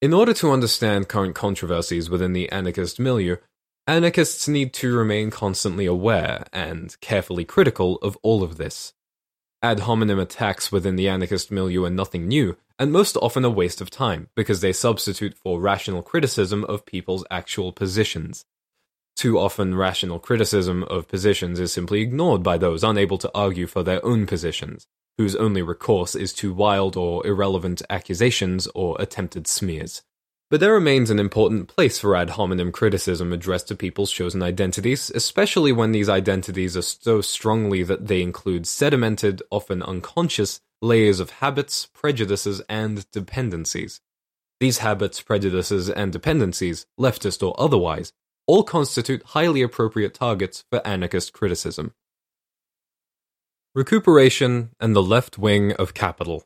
In 0.00 0.14
order 0.14 0.32
to 0.34 0.52
understand 0.52 1.08
current 1.08 1.34
controversies 1.34 2.08
within 2.08 2.32
the 2.32 2.48
anarchist 2.52 3.00
milieu, 3.00 3.38
anarchists 3.84 4.46
need 4.46 4.72
to 4.74 4.96
remain 4.96 5.32
constantly 5.32 5.86
aware 5.86 6.44
and 6.52 6.96
carefully 7.00 7.44
critical 7.44 7.96
of 7.96 8.16
all 8.22 8.44
of 8.44 8.58
this. 8.58 8.92
Ad 9.60 9.80
hominem 9.80 10.20
attacks 10.20 10.70
within 10.70 10.94
the 10.94 11.08
anarchist 11.08 11.50
milieu 11.50 11.82
are 11.82 11.90
nothing 11.90 12.28
new, 12.28 12.56
and 12.78 12.92
most 12.92 13.16
often 13.16 13.44
a 13.44 13.50
waste 13.50 13.80
of 13.80 13.90
time, 13.90 14.28
because 14.36 14.60
they 14.60 14.72
substitute 14.72 15.36
for 15.36 15.60
rational 15.60 16.02
criticism 16.02 16.64
of 16.66 16.86
people's 16.86 17.24
actual 17.28 17.72
positions. 17.72 18.44
Too 19.16 19.36
often, 19.36 19.74
rational 19.74 20.20
criticism 20.20 20.84
of 20.84 21.08
positions 21.08 21.58
is 21.58 21.72
simply 21.72 22.02
ignored 22.02 22.44
by 22.44 22.56
those 22.56 22.84
unable 22.84 23.18
to 23.18 23.30
argue 23.34 23.66
for 23.66 23.82
their 23.82 24.04
own 24.06 24.26
positions, 24.26 24.86
whose 25.18 25.36
only 25.36 25.60
recourse 25.60 26.14
is 26.14 26.32
to 26.32 26.54
wild 26.54 26.96
or 26.96 27.26
irrelevant 27.26 27.82
accusations 27.90 28.68
or 28.74 28.96
attempted 28.98 29.46
smears. 29.46 30.02
But 30.50 30.60
there 30.60 30.72
remains 30.72 31.10
an 31.10 31.18
important 31.18 31.68
place 31.68 31.98
for 31.98 32.16
ad 32.16 32.30
hominem 32.30 32.72
criticism 32.72 33.34
addressed 33.34 33.68
to 33.68 33.76
people's 33.76 34.10
chosen 34.10 34.42
identities, 34.42 35.10
especially 35.14 35.72
when 35.72 35.92
these 35.92 36.08
identities 36.08 36.74
are 36.74 36.82
so 36.82 37.20
strongly 37.20 37.82
that 37.82 38.06
they 38.06 38.22
include 38.22 38.62
sedimented, 38.62 39.42
often 39.50 39.82
unconscious, 39.82 40.60
layers 40.80 41.20
of 41.20 41.30
habits, 41.30 41.86
prejudices, 41.92 42.62
and 42.68 43.10
dependencies. 43.10 44.00
These 44.60 44.78
habits, 44.78 45.20
prejudices, 45.20 45.90
and 45.90 46.12
dependencies, 46.12 46.86
leftist 46.98 47.46
or 47.46 47.54
otherwise, 47.60 48.12
all 48.46 48.62
constitute 48.62 49.22
highly 49.22 49.60
appropriate 49.60 50.14
targets 50.14 50.64
for 50.70 50.84
anarchist 50.86 51.34
criticism. 51.34 51.92
Recuperation 53.74 54.70
and 54.80 54.96
the 54.96 55.02
left 55.02 55.36
wing 55.36 55.72
of 55.74 55.92
capital. 55.92 56.42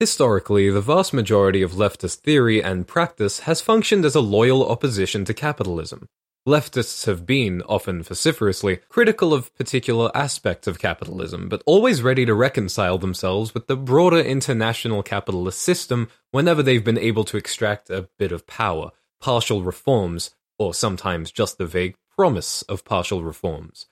Historically, 0.00 0.70
the 0.70 0.80
vast 0.80 1.12
majority 1.12 1.60
of 1.60 1.72
leftist 1.72 2.20
theory 2.20 2.62
and 2.62 2.86
practice 2.86 3.40
has 3.40 3.60
functioned 3.60 4.06
as 4.06 4.14
a 4.14 4.20
loyal 4.20 4.66
opposition 4.66 5.26
to 5.26 5.34
capitalism. 5.34 6.08
Leftists 6.48 7.04
have 7.04 7.26
been, 7.26 7.60
often 7.68 8.02
vociferously, 8.02 8.78
critical 8.88 9.34
of 9.34 9.54
particular 9.54 10.10
aspects 10.14 10.66
of 10.66 10.78
capitalism, 10.78 11.50
but 11.50 11.62
always 11.66 12.02
ready 12.02 12.24
to 12.24 12.34
reconcile 12.34 12.96
themselves 12.96 13.52
with 13.52 13.66
the 13.66 13.76
broader 13.76 14.18
international 14.18 15.02
capitalist 15.02 15.60
system 15.60 16.08
whenever 16.30 16.62
they've 16.62 16.84
been 16.84 16.98
able 16.98 17.24
to 17.24 17.36
extract 17.36 17.90
a 17.90 18.08
bit 18.18 18.32
of 18.32 18.46
power, 18.46 18.92
partial 19.20 19.62
reforms, 19.62 20.34
or 20.58 20.72
sometimes 20.72 21.30
just 21.30 21.58
the 21.58 21.66
vague 21.66 21.96
promise 22.16 22.62
of 22.62 22.84
partial 22.84 23.22
reforms. 23.22 23.86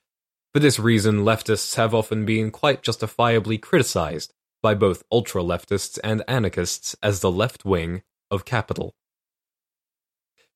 For 0.52 0.61
this 0.61 0.79
reason, 0.79 1.25
leftists 1.25 1.76
have 1.76 1.95
often 1.95 2.25
been 2.25 2.50
quite 2.50 2.83
justifiably 2.83 3.59
criticized, 3.59 4.33
by 4.62 4.75
both 4.75 5.02
ultra 5.11 5.43
leftists 5.43 5.99
and 6.05 6.23
anarchists 6.29 6.95
as 7.02 7.21
the 7.21 7.31
left 7.31 7.64
wing 7.64 8.02
of 8.31 8.45
capital. 8.45 8.95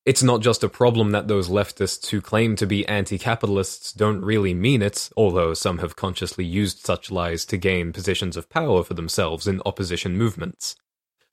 It's 0.05 0.23
not 0.23 0.41
just 0.41 0.63
a 0.63 0.69
problem 0.69 1.11
that 1.11 1.27
those 1.27 1.49
leftists 1.49 2.11
who 2.11 2.21
claim 2.21 2.55
to 2.57 2.67
be 2.67 2.87
anti 2.87 3.19
capitalists 3.19 3.93
don't 3.93 4.25
really 4.25 4.55
mean 4.55 4.81
it, 4.81 5.11
although 5.17 5.53
some 5.53 5.79
have 5.79 5.97
consciously 5.97 6.45
used 6.45 6.87
such 6.87 7.11
lies 7.11 7.45
to 7.47 7.57
gain 7.57 7.93
positions 7.93 8.37
of 8.37 8.49
power 8.49 8.85
for 8.85 8.95
themselves 8.95 9.49
in 9.49 9.61
opposition 9.67 10.17
movements. 10.17 10.77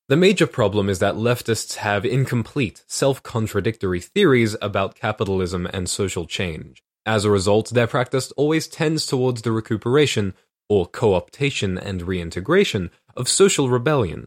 The 0.06 0.16
major 0.16 0.46
problem 0.46 0.90
is 0.90 0.98
that 0.98 1.14
leftists 1.14 1.76
have 1.76 2.04
incomplete, 2.04 2.84
self 2.86 3.22
contradictory 3.22 4.00
theories 4.00 4.54
about 4.60 4.94
capitalism 4.94 5.66
and 5.72 5.88
social 5.88 6.26
change. 6.26 6.82
As 7.06 7.24
a 7.24 7.30
result, 7.30 7.70
their 7.70 7.86
practice 7.86 8.30
always 8.32 8.68
tends 8.68 9.06
towards 9.06 9.42
the 9.42 9.52
recuperation 9.52 10.34
or 10.68 10.86
co-optation 10.86 11.78
and 11.80 12.02
reintegration, 12.02 12.90
of 13.16 13.28
social 13.28 13.68
rebellion. 13.68 14.26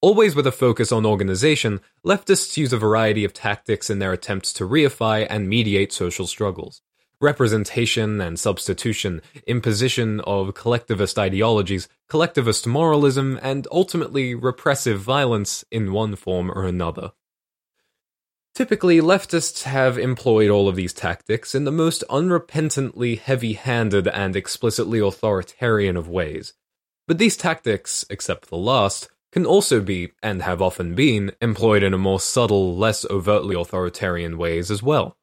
Always 0.00 0.34
with 0.34 0.46
a 0.46 0.52
focus 0.52 0.90
on 0.90 1.06
organization, 1.06 1.80
leftists 2.04 2.56
use 2.56 2.72
a 2.72 2.78
variety 2.78 3.24
of 3.24 3.32
tactics 3.32 3.90
in 3.90 3.98
their 3.98 4.12
attempts 4.12 4.52
to 4.54 4.68
reify 4.68 5.26
and 5.28 5.48
mediate 5.48 5.92
social 5.92 6.26
struggles. 6.26 6.82
Representation 7.20 8.20
and 8.20 8.38
substitution, 8.38 9.22
imposition 9.46 10.20
of 10.20 10.54
collectivist 10.54 11.18
ideologies, 11.18 11.88
collectivist 12.08 12.66
moralism, 12.66 13.38
and 13.42 13.66
ultimately 13.72 14.34
repressive 14.34 15.00
violence 15.00 15.64
in 15.70 15.92
one 15.92 16.14
form 16.14 16.50
or 16.50 16.64
another. 16.64 17.12
Typically, 18.54 19.00
leftists 19.00 19.64
have 19.64 19.98
employed 19.98 20.50
all 20.50 20.68
of 20.68 20.76
these 20.76 20.92
tactics 20.92 21.54
in 21.54 21.64
the 21.64 21.70
most 21.70 22.02
unrepentantly 22.08 23.18
heavy 23.18 23.54
handed 23.54 24.08
and 24.08 24.34
explicitly 24.34 24.98
authoritarian 24.98 25.96
of 25.96 26.08
ways. 26.08 26.54
But 27.06 27.18
these 27.18 27.36
tactics, 27.36 28.04
except 28.10 28.48
the 28.48 28.56
last, 28.56 29.08
can 29.30 29.44
also 29.44 29.80
be, 29.80 30.12
and 30.22 30.42
have 30.42 30.62
often 30.62 30.94
been, 30.94 31.32
employed 31.42 31.82
in 31.82 31.92
a 31.92 31.98
more 31.98 32.20
subtle, 32.20 32.76
less 32.76 33.04
overtly 33.10 33.54
authoritarian 33.54 34.38
ways 34.38 34.70
as 34.70 34.82
well. 34.82 35.16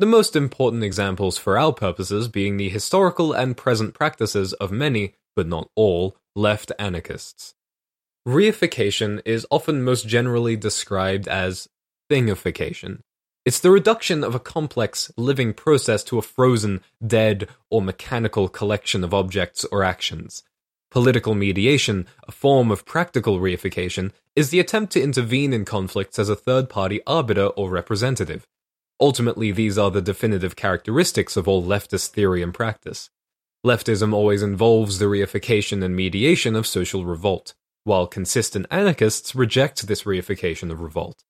The 0.00 0.06
most 0.06 0.36
important 0.36 0.84
examples 0.84 1.38
for 1.38 1.58
our 1.58 1.72
purposes 1.72 2.28
being 2.28 2.56
the 2.56 2.68
historical 2.68 3.32
and 3.32 3.56
present 3.56 3.94
practices 3.94 4.52
of 4.52 4.70
many, 4.70 5.14
but 5.34 5.48
not 5.48 5.70
all, 5.74 6.16
left 6.36 6.70
anarchists. 6.78 7.54
Reification 8.26 9.20
is 9.24 9.44
often 9.50 9.82
most 9.82 10.06
generally 10.06 10.54
described 10.54 11.26
as 11.26 11.68
thingification. 12.08 13.00
It's 13.44 13.58
the 13.58 13.72
reduction 13.72 14.22
of 14.22 14.36
a 14.36 14.40
complex, 14.40 15.10
living 15.16 15.52
process 15.52 16.04
to 16.04 16.18
a 16.18 16.22
frozen, 16.22 16.80
dead, 17.04 17.48
or 17.68 17.82
mechanical 17.82 18.48
collection 18.48 19.02
of 19.02 19.12
objects 19.12 19.64
or 19.64 19.82
actions. 19.82 20.44
Political 20.92 21.34
mediation, 21.34 22.06
a 22.28 22.30
form 22.30 22.70
of 22.70 22.86
practical 22.86 23.40
reification, 23.40 24.12
is 24.36 24.50
the 24.50 24.60
attempt 24.60 24.92
to 24.92 25.02
intervene 25.02 25.52
in 25.52 25.64
conflicts 25.64 26.20
as 26.20 26.28
a 26.28 26.36
third 26.36 26.68
party 26.68 27.00
arbiter 27.04 27.46
or 27.46 27.68
representative. 27.68 28.46
Ultimately, 29.00 29.52
these 29.52 29.78
are 29.78 29.90
the 29.90 30.02
definitive 30.02 30.56
characteristics 30.56 31.36
of 31.36 31.46
all 31.46 31.62
leftist 31.62 32.08
theory 32.08 32.42
and 32.42 32.52
practice. 32.52 33.10
Leftism 33.64 34.12
always 34.12 34.42
involves 34.42 34.98
the 34.98 35.06
reification 35.06 35.84
and 35.84 35.94
mediation 35.94 36.56
of 36.56 36.66
social 36.66 37.04
revolt, 37.04 37.54
while 37.84 38.06
consistent 38.06 38.66
anarchists 38.70 39.34
reject 39.34 39.86
this 39.86 40.02
reification 40.02 40.70
of 40.70 40.80
revolt. 40.80 41.24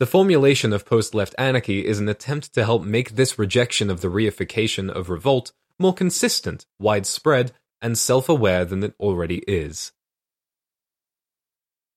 The 0.00 0.06
formulation 0.06 0.72
of 0.72 0.84
post 0.84 1.14
left 1.14 1.34
anarchy 1.38 1.86
is 1.86 2.00
an 2.00 2.08
attempt 2.08 2.52
to 2.54 2.64
help 2.64 2.82
make 2.84 3.10
this 3.10 3.38
rejection 3.38 3.90
of 3.90 4.00
the 4.00 4.08
reification 4.08 4.90
of 4.90 5.08
revolt 5.08 5.52
more 5.78 5.94
consistent, 5.94 6.66
widespread, 6.78 7.52
and 7.80 7.96
self 7.96 8.28
aware 8.28 8.64
than 8.64 8.82
it 8.82 8.94
already 8.98 9.38
is. 9.46 9.92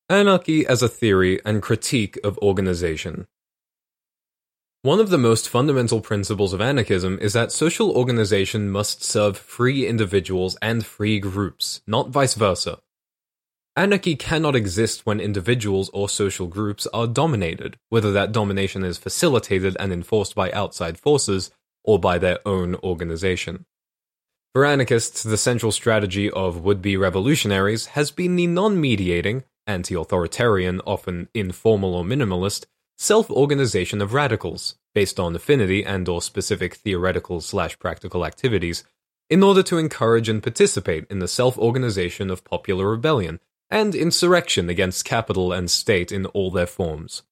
Anarchy 0.08 0.66
as 0.66 0.82
a 0.82 0.88
theory 0.88 1.40
and 1.44 1.62
critique 1.62 2.18
of 2.24 2.38
organization. 2.38 3.26
One 4.82 5.00
of 5.00 5.10
the 5.10 5.18
most 5.18 5.48
fundamental 5.48 6.00
principles 6.00 6.52
of 6.52 6.60
anarchism 6.60 7.18
is 7.20 7.32
that 7.32 7.50
social 7.50 7.90
organization 7.90 8.70
must 8.70 9.02
serve 9.02 9.36
free 9.36 9.84
individuals 9.84 10.56
and 10.62 10.86
free 10.86 11.18
groups, 11.18 11.80
not 11.84 12.10
vice 12.10 12.34
versa. 12.34 12.78
Anarchy 13.74 14.14
cannot 14.14 14.54
exist 14.54 15.04
when 15.04 15.18
individuals 15.18 15.90
or 15.92 16.08
social 16.08 16.46
groups 16.46 16.86
are 16.94 17.08
dominated, 17.08 17.76
whether 17.88 18.12
that 18.12 18.30
domination 18.30 18.84
is 18.84 18.98
facilitated 18.98 19.76
and 19.80 19.92
enforced 19.92 20.36
by 20.36 20.52
outside 20.52 20.96
forces 20.96 21.50
or 21.82 21.98
by 21.98 22.16
their 22.16 22.38
own 22.46 22.76
organization. 22.76 23.64
For 24.54 24.64
anarchists, 24.64 25.24
the 25.24 25.36
central 25.36 25.72
strategy 25.72 26.30
of 26.30 26.60
would 26.62 26.80
be 26.80 26.96
revolutionaries 26.96 27.86
has 27.86 28.12
been 28.12 28.36
the 28.36 28.46
non 28.46 28.80
mediating, 28.80 29.42
anti 29.66 29.96
authoritarian, 29.96 30.80
often 30.86 31.28
informal 31.34 31.96
or 31.96 32.04
minimalist, 32.04 32.66
self-organization 32.98 34.02
of 34.02 34.12
radicals, 34.12 34.74
based 34.92 35.20
on 35.20 35.34
affinity 35.34 35.84
and 35.84 36.08
or 36.08 36.20
specific 36.20 36.74
theoretical 36.74 37.40
slash 37.40 37.78
practical 37.78 38.26
activities, 38.26 38.82
in 39.30 39.42
order 39.42 39.62
to 39.62 39.78
encourage 39.78 40.28
and 40.28 40.42
participate 40.42 41.06
in 41.08 41.20
the 41.20 41.28
self-organization 41.28 42.28
of 42.28 42.42
popular 42.42 42.90
rebellion 42.90 43.38
and 43.70 43.94
insurrection 43.94 44.68
against 44.68 45.04
capital 45.04 45.52
and 45.52 45.70
state 45.70 46.10
in 46.10 46.26
all 46.26 46.50
their 46.50 46.66
forms. 46.66 47.22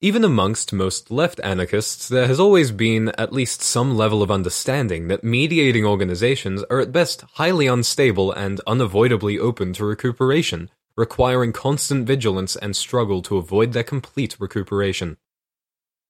Even 0.00 0.24
amongst 0.24 0.72
most 0.72 1.10
left 1.10 1.40
anarchists, 1.42 2.08
there 2.08 2.26
has 2.26 2.38
always 2.38 2.70
been 2.70 3.08
at 3.18 3.32
least 3.32 3.62
some 3.62 3.96
level 3.96 4.22
of 4.22 4.30
understanding 4.30 5.08
that 5.08 5.24
mediating 5.24 5.84
organizations 5.84 6.62
are 6.70 6.80
at 6.80 6.92
best 6.92 7.22
highly 7.34 7.66
unstable 7.66 8.30
and 8.32 8.60
unavoidably 8.66 9.38
open 9.38 9.72
to 9.72 9.84
recuperation, 9.84 10.70
requiring 10.96 11.52
constant 11.52 12.06
vigilance 12.06 12.56
and 12.56 12.76
struggle 12.76 13.22
to 13.22 13.36
avoid 13.36 13.72
their 13.72 13.82
complete 13.82 14.36
recuperation. 14.38 15.16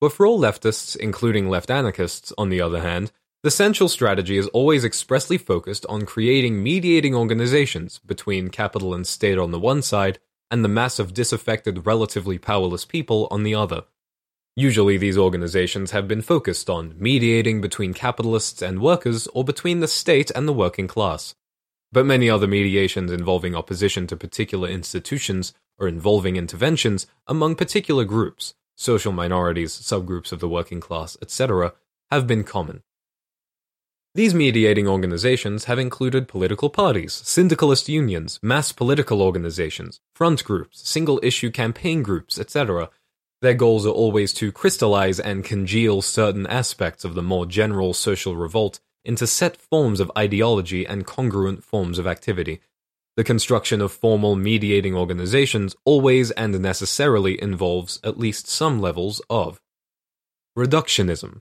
But 0.00 0.12
for 0.12 0.26
all 0.26 0.40
leftists, 0.40 0.96
including 0.96 1.48
left 1.48 1.70
anarchists, 1.70 2.32
on 2.36 2.48
the 2.48 2.60
other 2.60 2.80
hand, 2.80 3.12
the 3.42 3.50
central 3.50 3.88
strategy 3.88 4.36
is 4.36 4.48
always 4.48 4.84
expressly 4.84 5.38
focused 5.38 5.84
on 5.88 6.06
creating 6.06 6.62
mediating 6.62 7.14
organizations 7.14 7.98
between 8.00 8.48
capital 8.48 8.94
and 8.94 9.06
state 9.06 9.38
on 9.38 9.50
the 9.50 9.58
one 9.58 9.82
side 9.82 10.18
and 10.50 10.64
the 10.64 10.68
mass 10.68 10.98
of 10.98 11.14
disaffected, 11.14 11.86
relatively 11.86 12.38
powerless 12.38 12.84
people 12.84 13.26
on 13.30 13.42
the 13.42 13.54
other. 13.54 13.82
Usually, 14.54 14.96
these 14.96 15.16
organizations 15.16 15.92
have 15.92 16.06
been 16.06 16.20
focused 16.20 16.68
on 16.68 16.94
mediating 16.98 17.60
between 17.60 17.94
capitalists 17.94 18.60
and 18.60 18.80
workers 18.80 19.26
or 19.28 19.44
between 19.44 19.80
the 19.80 19.88
state 19.88 20.30
and 20.32 20.46
the 20.46 20.52
working 20.52 20.86
class 20.86 21.34
but 21.92 22.06
many 22.06 22.28
other 22.28 22.46
mediations 22.46 23.12
involving 23.12 23.54
opposition 23.54 24.06
to 24.06 24.16
particular 24.16 24.68
institutions 24.68 25.52
or 25.78 25.86
involving 25.86 26.36
interventions 26.36 27.06
among 27.26 27.54
particular 27.54 28.04
groups, 28.04 28.54
social 28.74 29.12
minorities, 29.12 29.72
subgroups 29.72 30.32
of 30.32 30.40
the 30.40 30.48
working 30.48 30.80
class, 30.80 31.16
etc., 31.20 31.74
have 32.10 32.26
been 32.26 32.44
common. 32.44 32.82
These 34.14 34.34
mediating 34.34 34.86
organizations 34.86 35.64
have 35.64 35.78
included 35.78 36.28
political 36.28 36.68
parties, 36.68 37.14
syndicalist 37.14 37.88
unions, 37.88 38.38
mass 38.42 38.70
political 38.70 39.22
organizations, 39.22 40.00
front 40.14 40.44
groups, 40.44 40.86
single 40.86 41.18
issue 41.22 41.50
campaign 41.50 42.02
groups, 42.02 42.38
etc. 42.38 42.90
Their 43.40 43.54
goals 43.54 43.86
are 43.86 43.90
always 43.90 44.34
to 44.34 44.52
crystallize 44.52 45.18
and 45.18 45.44
congeal 45.44 46.02
certain 46.02 46.46
aspects 46.46 47.06
of 47.06 47.14
the 47.14 47.22
more 47.22 47.46
general 47.46 47.94
social 47.94 48.36
revolt 48.36 48.80
into 49.04 49.26
set 49.26 49.56
forms 49.56 50.00
of 50.00 50.12
ideology 50.16 50.86
and 50.86 51.06
congruent 51.06 51.64
forms 51.64 51.98
of 51.98 52.06
activity. 52.06 52.60
The 53.16 53.24
construction 53.24 53.80
of 53.80 53.92
formal 53.92 54.36
mediating 54.36 54.94
organizations 54.94 55.76
always 55.84 56.30
and 56.32 56.58
necessarily 56.60 57.40
involves 57.42 58.00
at 58.02 58.18
least 58.18 58.48
some 58.48 58.80
levels 58.80 59.20
of 59.28 59.60
reductionism. 60.56 61.40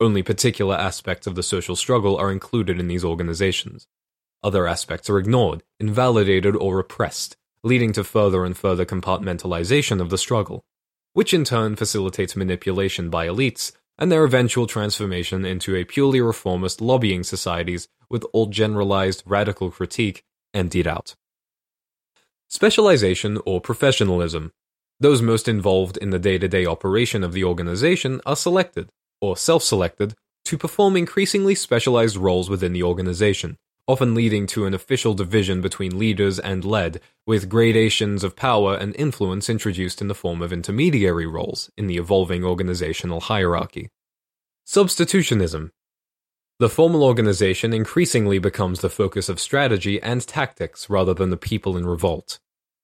Only 0.00 0.22
particular 0.22 0.76
aspects 0.76 1.26
of 1.26 1.34
the 1.34 1.42
social 1.42 1.74
struggle 1.74 2.16
are 2.16 2.30
included 2.30 2.78
in 2.78 2.86
these 2.86 3.04
organizations. 3.04 3.86
Other 4.42 4.68
aspects 4.68 5.10
are 5.10 5.18
ignored, 5.18 5.64
invalidated, 5.80 6.54
or 6.54 6.76
repressed, 6.76 7.36
leading 7.64 7.92
to 7.94 8.04
further 8.04 8.44
and 8.44 8.56
further 8.56 8.84
compartmentalization 8.84 10.00
of 10.00 10.10
the 10.10 10.18
struggle, 10.18 10.64
which 11.14 11.34
in 11.34 11.44
turn 11.44 11.74
facilitates 11.74 12.36
manipulation 12.36 13.10
by 13.10 13.26
elites 13.26 13.72
and 13.98 14.12
their 14.12 14.24
eventual 14.24 14.66
transformation 14.66 15.44
into 15.44 15.74
a 15.74 15.84
purely 15.84 16.20
reformist 16.20 16.80
lobbying 16.80 17.24
societies 17.24 17.88
with 18.08 18.24
all 18.32 18.46
generalized 18.46 19.22
radical 19.26 19.70
critique 19.70 20.24
emptied 20.54 20.86
out. 20.86 21.14
Specialization 22.48 23.38
or 23.44 23.60
professionalism. 23.60 24.52
Those 25.00 25.20
most 25.20 25.48
involved 25.48 25.96
in 25.96 26.10
the 26.10 26.18
day 26.18 26.38
to 26.38 26.48
day 26.48 26.64
operation 26.64 27.22
of 27.22 27.32
the 27.32 27.44
organization 27.44 28.20
are 28.24 28.36
selected, 28.36 28.88
or 29.20 29.36
self 29.36 29.62
selected, 29.62 30.14
to 30.46 30.56
perform 30.56 30.96
increasingly 30.96 31.54
specialized 31.54 32.16
roles 32.16 32.48
within 32.48 32.72
the 32.72 32.82
organization, 32.82 33.58
often 33.88 34.14
leading 34.14 34.46
to 34.46 34.66
an 34.66 34.74
official 34.74 35.14
division 35.14 35.62
between 35.62 35.98
leaders 35.98 36.38
and 36.38 36.64
led, 36.64 37.00
with 37.26 37.48
gradations 37.48 38.22
of 38.22 38.36
power 38.36 38.76
and 38.76 38.94
influence 38.96 39.48
introduced 39.48 40.02
in 40.02 40.08
the 40.08 40.14
form 40.14 40.42
of 40.42 40.52
intermediary 40.52 41.26
roles 41.26 41.70
in 41.78 41.86
the 41.86 41.96
evolving 41.96 42.44
organizational 42.44 43.20
hierarchy. 43.22 43.88
Substitutionism. 44.66 45.70
The 46.58 46.68
formal 46.68 47.02
organization 47.02 47.72
increasingly 47.72 48.38
becomes 48.38 48.80
the 48.80 48.90
focus 48.90 49.30
of 49.30 49.40
strategy 49.40 50.02
and 50.02 50.26
tactics 50.26 50.90
rather 50.90 51.14
than 51.14 51.30
the 51.30 51.36
people 51.38 51.76
in 51.76 51.86
revolt. 51.86 52.38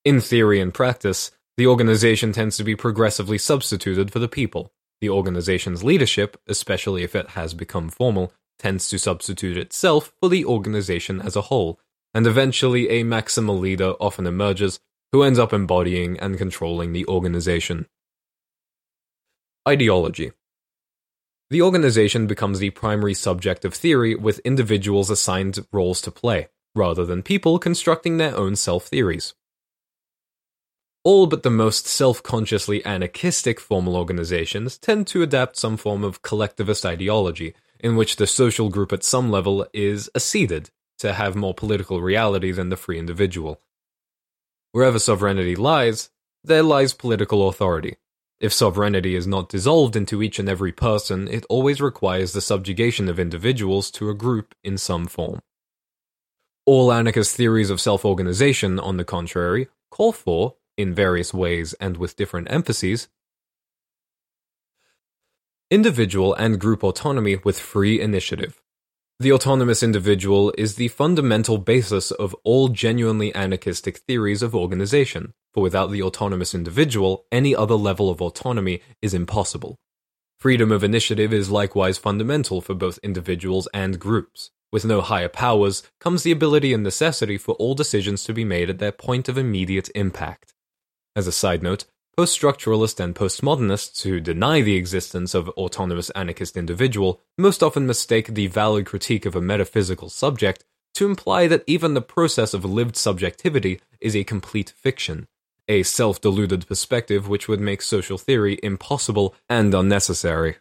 In 0.04 0.20
theory 0.20 0.60
and 0.60 0.72
practice, 0.72 1.32
the 1.58 1.66
organization 1.66 2.32
tends 2.32 2.56
to 2.56 2.64
be 2.64 2.76
progressively 2.76 3.36
substituted 3.36 4.10
for 4.10 4.20
the 4.20 4.28
people. 4.28 4.72
The 5.00 5.10
organization's 5.10 5.84
leadership, 5.84 6.40
especially 6.46 7.02
if 7.02 7.14
it 7.14 7.30
has 7.30 7.52
become 7.52 7.90
formal, 7.90 8.32
tends 8.58 8.88
to 8.88 8.98
substitute 8.98 9.56
itself 9.56 10.12
for 10.20 10.28
the 10.28 10.44
organization 10.44 11.20
as 11.20 11.36
a 11.36 11.42
whole, 11.42 11.80
and 12.14 12.26
eventually 12.26 12.88
a 12.88 13.04
maximal 13.04 13.58
leader 13.58 13.94
often 14.00 14.26
emerges 14.26 14.80
who 15.12 15.22
ends 15.22 15.38
up 15.38 15.52
embodying 15.52 16.18
and 16.18 16.38
controlling 16.38 16.92
the 16.92 17.06
organization. 17.06 17.86
Ideology 19.66 20.32
The 21.50 21.62
organization 21.62 22.26
becomes 22.26 22.58
the 22.58 22.70
primary 22.70 23.14
subject 23.14 23.64
of 23.64 23.74
theory 23.74 24.14
with 24.14 24.40
individuals 24.40 25.10
assigned 25.10 25.66
roles 25.72 26.00
to 26.02 26.10
play, 26.10 26.48
rather 26.74 27.04
than 27.04 27.22
people 27.22 27.58
constructing 27.58 28.16
their 28.16 28.36
own 28.36 28.56
self 28.56 28.86
theories. 28.86 29.34
All 31.04 31.26
but 31.26 31.42
the 31.42 31.50
most 31.50 31.86
self 31.86 32.22
consciously 32.22 32.84
anarchistic 32.84 33.60
formal 33.60 33.94
organizations 33.96 34.78
tend 34.78 35.06
to 35.08 35.22
adapt 35.22 35.56
some 35.56 35.76
form 35.76 36.02
of 36.02 36.22
collectivist 36.22 36.86
ideology 36.86 37.54
in 37.80 37.96
which 37.96 38.16
the 38.16 38.26
social 38.26 38.68
group 38.68 38.92
at 38.92 39.04
some 39.04 39.30
level 39.30 39.66
is 39.72 40.10
acceded 40.14 40.70
to 40.98 41.12
have 41.12 41.34
more 41.34 41.54
political 41.54 42.00
reality 42.00 42.52
than 42.52 42.68
the 42.68 42.76
free 42.76 42.98
individual. 42.98 43.60
Wherever 44.72 44.98
sovereignty 44.98 45.56
lies, 45.56 46.10
there 46.42 46.62
lies 46.62 46.92
political 46.92 47.48
authority. 47.48 47.96
If 48.40 48.52
sovereignty 48.52 49.14
is 49.14 49.26
not 49.26 49.48
dissolved 49.48 49.96
into 49.96 50.22
each 50.22 50.38
and 50.38 50.48
every 50.48 50.72
person, 50.72 51.28
it 51.28 51.46
always 51.48 51.80
requires 51.80 52.32
the 52.32 52.40
subjugation 52.40 53.08
of 53.08 53.18
individuals 53.18 53.90
to 53.92 54.10
a 54.10 54.14
group 54.14 54.54
in 54.62 54.76
some 54.76 55.06
form. 55.06 55.40
All 56.66 56.92
anarchist 56.92 57.36
theories 57.36 57.70
of 57.70 57.80
self 57.80 58.04
organization, 58.04 58.78
on 58.80 58.96
the 58.96 59.04
contrary, 59.04 59.68
call 59.90 60.12
for, 60.12 60.56
in 60.76 60.92
various 60.92 61.32
ways 61.32 61.74
and 61.74 61.96
with 61.96 62.16
different 62.16 62.50
emphases, 62.50 63.08
individual 65.74 66.34
and 66.34 66.60
group 66.60 66.84
autonomy 66.84 67.36
with 67.42 67.58
free 67.58 68.00
initiative. 68.00 68.62
The 69.18 69.32
autonomous 69.32 69.82
individual 69.82 70.54
is 70.56 70.76
the 70.76 70.86
fundamental 70.86 71.58
basis 71.58 72.12
of 72.12 72.32
all 72.44 72.68
genuinely 72.68 73.34
anarchistic 73.34 73.98
theories 73.98 74.40
of 74.40 74.54
organization, 74.54 75.34
for 75.52 75.64
without 75.64 75.90
the 75.90 76.00
autonomous 76.00 76.54
individual, 76.54 77.26
any 77.32 77.56
other 77.56 77.74
level 77.74 78.08
of 78.08 78.20
autonomy 78.20 78.82
is 79.02 79.14
impossible. 79.14 79.74
Freedom 80.38 80.70
of 80.70 80.84
initiative 80.84 81.32
is 81.32 81.50
likewise 81.50 81.98
fundamental 81.98 82.60
for 82.60 82.74
both 82.74 83.00
individuals 83.02 83.66
and 83.74 83.98
groups. 83.98 84.50
With 84.70 84.84
no 84.84 85.00
higher 85.00 85.28
powers 85.28 85.82
comes 85.98 86.22
the 86.22 86.30
ability 86.30 86.72
and 86.72 86.84
necessity 86.84 87.36
for 87.36 87.56
all 87.56 87.74
decisions 87.74 88.22
to 88.24 88.32
be 88.32 88.44
made 88.44 88.70
at 88.70 88.78
their 88.78 88.92
point 88.92 89.28
of 89.28 89.36
immediate 89.36 89.88
impact. 89.96 90.54
As 91.16 91.26
a 91.26 91.32
side 91.32 91.64
note, 91.64 91.84
Post 92.16 92.40
structuralists 92.40 93.00
and 93.00 93.12
postmodernists 93.12 94.02
who 94.02 94.20
deny 94.20 94.60
the 94.60 94.76
existence 94.76 95.34
of 95.34 95.48
autonomous 95.50 96.10
anarchist 96.10 96.56
individual 96.56 97.20
most 97.36 97.60
often 97.60 97.88
mistake 97.88 98.28
the 98.28 98.46
valid 98.46 98.86
critique 98.86 99.26
of 99.26 99.34
a 99.34 99.40
metaphysical 99.40 100.08
subject 100.08 100.64
to 100.94 101.06
imply 101.06 101.48
that 101.48 101.64
even 101.66 101.94
the 101.94 102.00
process 102.00 102.54
of 102.54 102.64
lived 102.64 102.94
subjectivity 102.94 103.80
is 104.00 104.14
a 104.14 104.22
complete 104.22 104.70
fiction, 104.76 105.26
a 105.66 105.82
self 105.82 106.20
deluded 106.20 106.68
perspective 106.68 107.28
which 107.28 107.48
would 107.48 107.60
make 107.60 107.82
social 107.82 108.16
theory 108.16 108.60
impossible 108.62 109.34
and 109.48 109.74
unnecessary. 109.74 110.54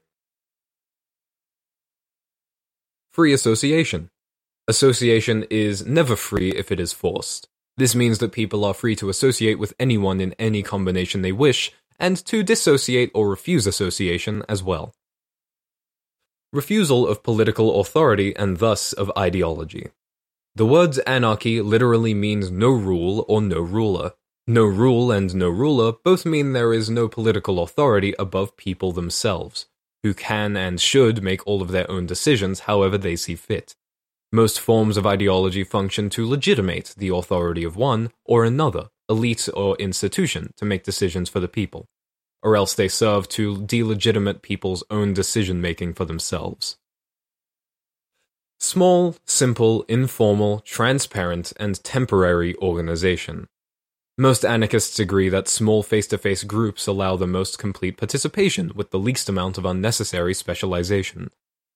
Free 3.12 3.32
association. 3.32 4.10
Association 4.68 5.46
is 5.52 5.86
never 5.86 6.16
free 6.16 6.50
if 6.50 6.72
it 6.72 6.80
is 6.80 6.94
forced. 6.94 7.48
This 7.78 7.96
means 7.96 8.20
that 8.20 8.32
people 8.32 8.64
are 8.66 8.74
free 8.74 8.96
to 8.98 9.10
associate 9.10 9.58
with 9.58 9.74
anyone 9.80 10.22
in 10.22 10.34
any 10.38 10.62
combination 10.62 11.22
they 11.22 11.32
wish, 11.32 11.72
and 12.00 12.18
to 12.26 12.44
dissociate 12.44 13.12
or 13.14 13.30
refuse 13.30 13.66
association 13.66 14.44
as 14.48 14.62
well. 14.62 14.94
Refusal 16.52 17.08
of 17.08 17.24
political 17.24 17.80
authority 17.80 18.36
and 18.36 18.58
thus 18.58 18.94
of 18.94 19.12
ideology. 19.18 19.88
The 20.56 20.68
words 20.68 21.00
anarchy 21.00 21.62
literally 21.62 22.14
means 22.14 22.52
no 22.52 22.70
rule 22.70 23.26
or 23.28 23.42
no 23.42 23.60
ruler. 23.60 24.14
No 24.46 24.66
rule 24.66 25.12
and 25.12 25.34
no 25.34 25.50
ruler 25.50 25.94
both 26.04 26.26
mean 26.28 26.54
there 26.54 26.74
is 26.74 26.90
no 26.90 27.08
political 27.08 27.60
authority 27.60 28.14
above 28.20 28.56
people 28.56 28.92
themselves, 28.92 29.66
who 30.04 30.14
can 30.14 30.56
and 30.56 30.80
should 30.80 31.24
make 31.24 31.48
all 31.48 31.64
of 31.64 31.72
their 31.72 31.90
own 31.90 32.06
decisions 32.06 32.62
however 32.62 33.00
they 33.00 33.16
see 33.16 33.36
fit. 33.36 33.76
Most 34.36 34.60
forms 34.60 34.98
of 34.98 35.06
ideology 35.06 35.64
function 35.64 36.10
to 36.10 36.28
legitimate 36.28 36.96
the 36.98 37.10
authority 37.10 37.64
of 37.64 37.76
one 37.76 38.10
or 38.26 38.44
another, 38.44 38.90
elite 39.08 39.48
or 39.54 39.76
institution, 39.76 40.52
to 40.58 40.66
make 40.66 40.84
decisions 40.84 41.30
for 41.30 41.40
the 41.40 41.48
people, 41.48 41.86
or 42.42 42.56
else 42.56 42.74
they 42.74 42.88
serve 42.88 43.30
to 43.30 43.62
delegitimate 43.62 44.42
people's 44.42 44.84
own 44.90 45.14
decision 45.14 45.62
making 45.62 45.94
for 45.94 46.06
themselves. 46.06 46.78
Small, 48.60 49.18
simple, 49.24 49.84
informal, 49.84 50.62
transparent, 50.62 51.54
and 51.60 51.84
temporary 51.84 52.56
organization. 52.56 53.48
Most 54.18 54.44
anarchists 54.44 54.98
agree 54.98 55.30
that 55.30 55.48
small 55.48 55.84
face 55.84 56.08
to 56.08 56.18
face 56.18 56.44
groups 56.44 56.88
allow 56.88 57.16
the 57.16 57.28
most 57.28 57.60
complete 57.60 57.98
participation 57.98 58.72
with 58.74 58.90
the 58.90 58.98
least 58.98 59.30
amount 59.30 59.60
of 59.60 59.66
unnecessary 59.66 60.34
specialization. 60.34 61.30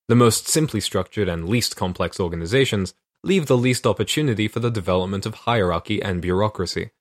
The 0.08 0.15
most 0.15 0.48
simply 0.48 0.80
structured 0.80 1.28
and 1.28 1.50
least 1.50 1.76
complex 1.76 2.17
organizations 2.17 2.93
leave 3.24 3.48
the 3.48 3.58
least 3.58 3.86
opportunity 3.86 4.48
for 4.48 4.62
the 4.62 4.72
development 4.72 5.26
of 5.26 5.36
hierarchy 5.36 6.02
and 6.02 6.22
bureaucracy. 6.22 6.91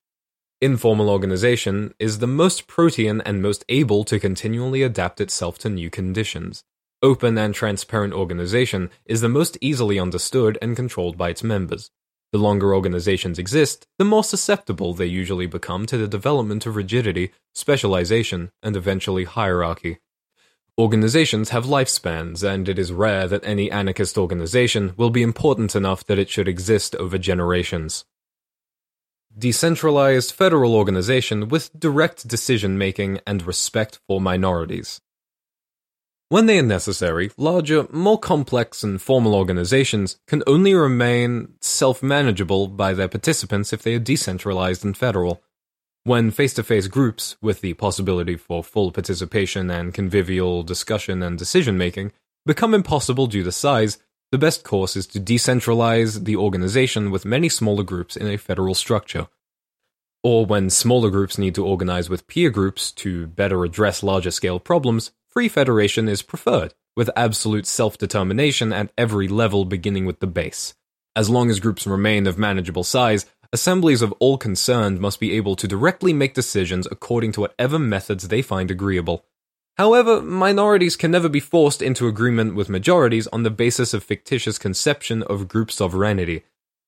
Informal 0.60 1.08
organization 1.08 1.94
is 2.00 2.18
the 2.18 2.26
most 2.26 2.66
protean 2.66 3.20
and 3.20 3.40
most 3.40 3.64
able 3.68 4.02
to 4.04 4.18
continually 4.18 4.82
adapt 4.82 5.20
itself 5.20 5.56
to 5.58 5.68
new 5.68 5.88
conditions. 5.88 6.64
Open 7.00 7.38
and 7.38 7.54
transparent 7.54 8.12
organization 8.12 8.90
is 9.04 9.20
the 9.20 9.28
most 9.28 9.56
easily 9.60 10.00
understood 10.00 10.58
and 10.60 10.74
controlled 10.74 11.16
by 11.16 11.28
its 11.28 11.44
members. 11.44 11.90
The 12.32 12.38
longer 12.38 12.74
organizations 12.74 13.38
exist, 13.38 13.86
the 13.98 14.04
more 14.04 14.24
susceptible 14.24 14.94
they 14.94 15.06
usually 15.06 15.46
become 15.46 15.86
to 15.86 15.96
the 15.96 16.08
development 16.08 16.66
of 16.66 16.74
rigidity, 16.74 17.30
specialization, 17.54 18.50
and 18.64 18.74
eventually 18.74 19.24
hierarchy. 19.24 19.98
Organizations 20.78 21.48
have 21.50 21.64
lifespans, 21.64 22.42
and 22.42 22.68
it 22.68 22.78
is 22.78 22.92
rare 22.92 23.26
that 23.28 23.46
any 23.46 23.70
anarchist 23.70 24.18
organization 24.18 24.92
will 24.98 25.08
be 25.08 25.22
important 25.22 25.74
enough 25.74 26.04
that 26.04 26.18
it 26.18 26.28
should 26.28 26.46
exist 26.46 26.94
over 26.96 27.16
generations. 27.16 28.04
Decentralized 29.38 30.32
federal 30.32 30.74
organization 30.74 31.48
with 31.48 31.78
direct 31.78 32.28
decision 32.28 32.76
making 32.76 33.20
and 33.26 33.42
respect 33.46 34.00
for 34.06 34.20
minorities. 34.20 35.00
When 36.28 36.44
they 36.44 36.58
are 36.58 36.62
necessary, 36.62 37.30
larger, 37.38 37.86
more 37.90 38.18
complex 38.18 38.82
and 38.82 39.00
formal 39.00 39.34
organizations 39.34 40.18
can 40.26 40.42
only 40.46 40.74
remain 40.74 41.54
self 41.62 42.02
manageable 42.02 42.68
by 42.68 42.92
their 42.92 43.08
participants 43.08 43.72
if 43.72 43.82
they 43.82 43.94
are 43.94 43.98
decentralized 43.98 44.84
and 44.84 44.94
federal. 44.94 45.42
When 46.06 46.30
face 46.30 46.54
to 46.54 46.62
face 46.62 46.86
groups, 46.86 47.36
with 47.42 47.62
the 47.62 47.74
possibility 47.74 48.36
for 48.36 48.62
full 48.62 48.92
participation 48.92 49.68
and 49.72 49.92
convivial 49.92 50.62
discussion 50.62 51.20
and 51.20 51.36
decision 51.36 51.76
making, 51.76 52.12
become 52.44 52.74
impossible 52.74 53.26
due 53.26 53.42
to 53.42 53.50
size, 53.50 53.98
the 54.30 54.38
best 54.38 54.62
course 54.62 54.94
is 54.94 55.08
to 55.08 55.18
decentralize 55.18 56.24
the 56.24 56.36
organization 56.36 57.10
with 57.10 57.24
many 57.24 57.48
smaller 57.48 57.82
groups 57.82 58.16
in 58.16 58.28
a 58.28 58.36
federal 58.36 58.76
structure. 58.76 59.26
Or 60.22 60.46
when 60.46 60.70
smaller 60.70 61.10
groups 61.10 61.38
need 61.38 61.56
to 61.56 61.66
organize 61.66 62.08
with 62.08 62.28
peer 62.28 62.50
groups 62.50 62.92
to 63.02 63.26
better 63.26 63.64
address 63.64 64.04
larger 64.04 64.30
scale 64.30 64.60
problems, 64.60 65.10
free 65.26 65.48
federation 65.48 66.08
is 66.08 66.22
preferred, 66.22 66.72
with 66.94 67.10
absolute 67.16 67.66
self 67.66 67.98
determination 67.98 68.72
at 68.72 68.92
every 68.96 69.26
level 69.26 69.64
beginning 69.64 70.06
with 70.06 70.20
the 70.20 70.28
base. 70.28 70.76
As 71.16 71.30
long 71.30 71.48
as 71.48 71.60
groups 71.60 71.86
remain 71.86 72.26
of 72.26 72.38
manageable 72.38 72.84
size, 72.84 73.24
Assemblies 73.56 74.02
of 74.02 74.12
all 74.18 74.36
concerned 74.36 75.00
must 75.00 75.18
be 75.18 75.32
able 75.32 75.56
to 75.56 75.66
directly 75.66 76.12
make 76.12 76.34
decisions 76.34 76.86
according 76.90 77.32
to 77.32 77.40
whatever 77.40 77.78
methods 77.78 78.28
they 78.28 78.42
find 78.42 78.70
agreeable. 78.70 79.24
However, 79.78 80.20
minorities 80.20 80.94
can 80.94 81.10
never 81.10 81.30
be 81.30 81.40
forced 81.40 81.80
into 81.80 82.06
agreement 82.06 82.54
with 82.54 82.68
majorities 82.68 83.26
on 83.28 83.44
the 83.44 83.50
basis 83.50 83.94
of 83.94 84.04
fictitious 84.04 84.58
conception 84.58 85.22
of 85.22 85.48
group 85.48 85.72
sovereignty. 85.72 86.44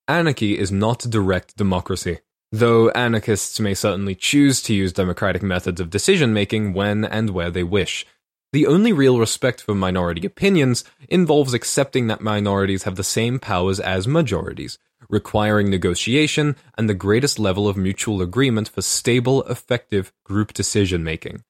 Anarchy 0.07 0.59
is 0.59 0.70
not 0.70 1.09
direct 1.09 1.57
democracy, 1.57 2.18
though 2.52 2.90
anarchists 2.90 3.59
may 3.59 3.72
certainly 3.72 4.14
choose 4.14 4.61
to 4.61 4.74
use 4.74 4.92
democratic 4.92 5.42
methods 5.42 5.81
of 5.81 5.88
decision 5.88 6.35
making 6.35 6.74
when 6.74 7.02
and 7.02 7.31
where 7.31 7.50
they 7.50 7.62
wish. 7.62 8.04
The 8.52 8.66
only 8.66 8.92
real 8.92 9.18
respect 9.18 9.61
for 9.61 9.74
minority 9.74 10.26
opinions 10.26 10.82
involves 11.11 11.52
accepting 11.52 12.06
that 12.06 12.22
minorities 12.22 12.84
have 12.84 12.96
the 12.96 13.04
same 13.04 13.38
powers 13.38 13.78
as 13.78 14.08
majorities, 14.08 14.78
requiring 15.11 15.68
negotiation 15.68 16.56
and 16.78 16.88
the 16.88 16.94
greatest 16.94 17.38
level 17.38 17.68
of 17.68 17.76
mutual 17.76 18.22
agreement 18.22 18.70
for 18.70 18.80
stable, 18.80 19.42
effective 19.44 20.12
group 20.24 20.54
decision 20.54 21.04
making. 21.04 21.44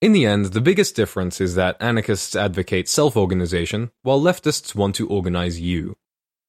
In 0.00 0.12
the 0.12 0.24
end, 0.24 0.46
the 0.46 0.62
biggest 0.62 0.96
difference 0.96 1.38
is 1.38 1.54
that 1.54 1.76
anarchists 1.80 2.34
advocate 2.34 2.88
self 2.88 3.14
organization, 3.14 3.90
while 4.02 4.20
leftists 4.20 4.74
want 4.74 4.94
to 4.96 5.08
organize 5.08 5.60
you. 5.60 5.96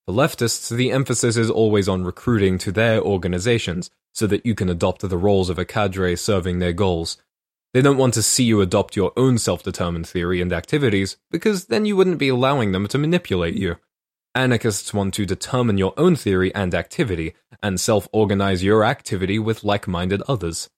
For 0.08 0.14
leftists, 0.14 0.76
the 0.76 0.92
emphasis 0.92 1.36
is 1.36 1.50
always 1.50 1.90
on 1.90 2.06
recruiting 2.06 2.58
to 2.60 2.72
their 2.72 3.02
organizations 3.02 3.92
so 4.14 4.28
that 4.28 4.46
you 4.46 4.56
can 4.56 4.70
adopt 4.70 5.02
the 5.02 5.18
roles 5.18 5.50
of 5.50 5.60
a 5.60 5.66
cadre 5.66 6.16
serving 6.16 6.60
their 6.60 6.74
goals. 6.74 7.18
They 7.74 7.82
don't 7.82 7.98
want 7.98 8.14
to 8.14 8.22
see 8.22 8.44
you 8.44 8.62
adopt 8.62 8.96
your 8.96 9.12
own 9.18 9.38
self 9.40 9.64
determined 9.64 10.08
theory 10.08 10.42
and 10.42 10.54
activities, 10.54 11.18
because 11.32 11.66
then 11.66 11.86
you 11.86 11.96
wouldn't 11.96 12.20
be 12.20 12.30
allowing 12.30 12.72
them 12.72 12.88
to 12.88 12.98
manipulate 12.98 13.56
you. 13.56 13.78
Anarchists 14.36 14.94
want 14.94 15.14
to 15.16 15.26
determine 15.26 15.78
your 15.78 15.94
own 15.98 16.16
theory 16.16 16.54
and 16.54 16.76
activity, 16.76 17.34
and 17.62 17.80
self 17.80 18.08
organize 18.12 18.64
your 18.64 18.84
activity 18.84 19.40
with 19.40 19.64
like 19.64 19.88
minded 19.88 20.22
others. 20.28 20.70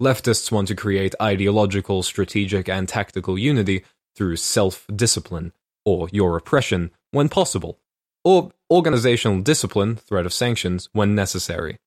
Leftists 0.00 0.52
want 0.52 0.68
to 0.68 0.74
create 0.74 1.14
ideological, 1.20 2.02
strategic, 2.02 2.68
and 2.68 2.88
tactical 2.88 3.38
unity 3.38 3.84
through 4.14 4.36
self 4.36 4.86
discipline, 4.94 5.52
or 5.84 6.08
your 6.12 6.36
oppression 6.36 6.92
when 7.10 7.28
possible, 7.28 7.80
or 8.24 8.52
organizational 8.70 9.40
discipline, 9.40 9.96
threat 9.96 10.26
of 10.26 10.32
sanctions, 10.32 10.88
when 10.92 11.14
necessary. 11.14 11.78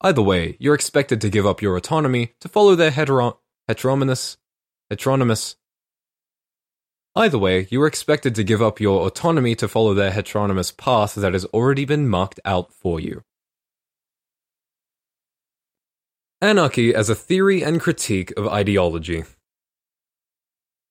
Either 0.00 0.22
way, 0.22 0.56
you're 0.58 0.74
expected 0.74 1.20
to 1.20 1.30
give 1.30 1.46
up 1.46 1.62
your 1.62 1.76
autonomy 1.76 2.34
to 2.40 2.48
follow 2.48 2.74
their 2.74 2.90
hetero- 2.90 3.38
heteronomous, 3.68 4.36
heteronomous 4.90 5.56
Either 7.16 7.38
way, 7.38 7.68
you 7.70 7.80
are 7.80 7.86
expected 7.86 8.34
to 8.34 8.42
give 8.42 8.60
up 8.60 8.80
your 8.80 9.06
autonomy 9.06 9.54
to 9.54 9.68
follow 9.68 9.94
their 9.94 10.10
heteronomous 10.10 10.72
path 10.72 11.14
that 11.14 11.32
has 11.32 11.44
already 11.46 11.84
been 11.84 12.08
marked 12.08 12.40
out 12.44 12.72
for 12.72 12.98
you. 12.98 13.22
Anarchy 16.40 16.92
as 16.92 17.08
a 17.08 17.14
theory 17.14 17.62
and 17.62 17.80
critique 17.80 18.32
of 18.36 18.48
ideology. 18.48 19.24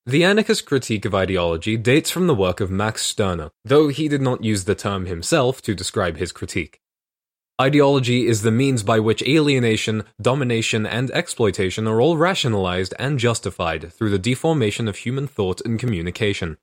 The 0.06 0.24
anarchist 0.24 0.66
critique 0.66 1.04
of 1.04 1.14
ideology 1.14 1.76
dates 1.76 2.10
from 2.10 2.28
the 2.28 2.36
work 2.36 2.62
of 2.62 2.72
Max 2.72 3.06
Stirner, 3.06 3.52
though 3.66 3.90
he 3.90 4.08
did 4.08 4.22
not 4.22 4.44
use 4.44 4.64
the 4.64 4.76
term 4.76 5.06
himself 5.06 5.62
to 5.64 5.76
describe 5.76 6.18
his 6.18 6.32
critique. 6.32 6.80
Ideology 7.62 8.26
is 8.26 8.42
the 8.42 8.52
means 8.52 8.82
by 8.82 9.00
which 9.00 9.22
alienation, 9.22 10.04
domination, 10.20 10.88
and 10.88 11.12
exploitation 11.12 11.88
are 11.88 12.02
all 12.02 12.18
rationalized 12.18 12.96
and 12.98 13.20
justified 13.20 13.94
through 13.94 14.10
the 14.10 14.18
deformation 14.18 14.88
of 14.88 14.98
human 14.98 15.28
thought 15.28 15.62
and 15.62 15.80
communication. 15.80 16.58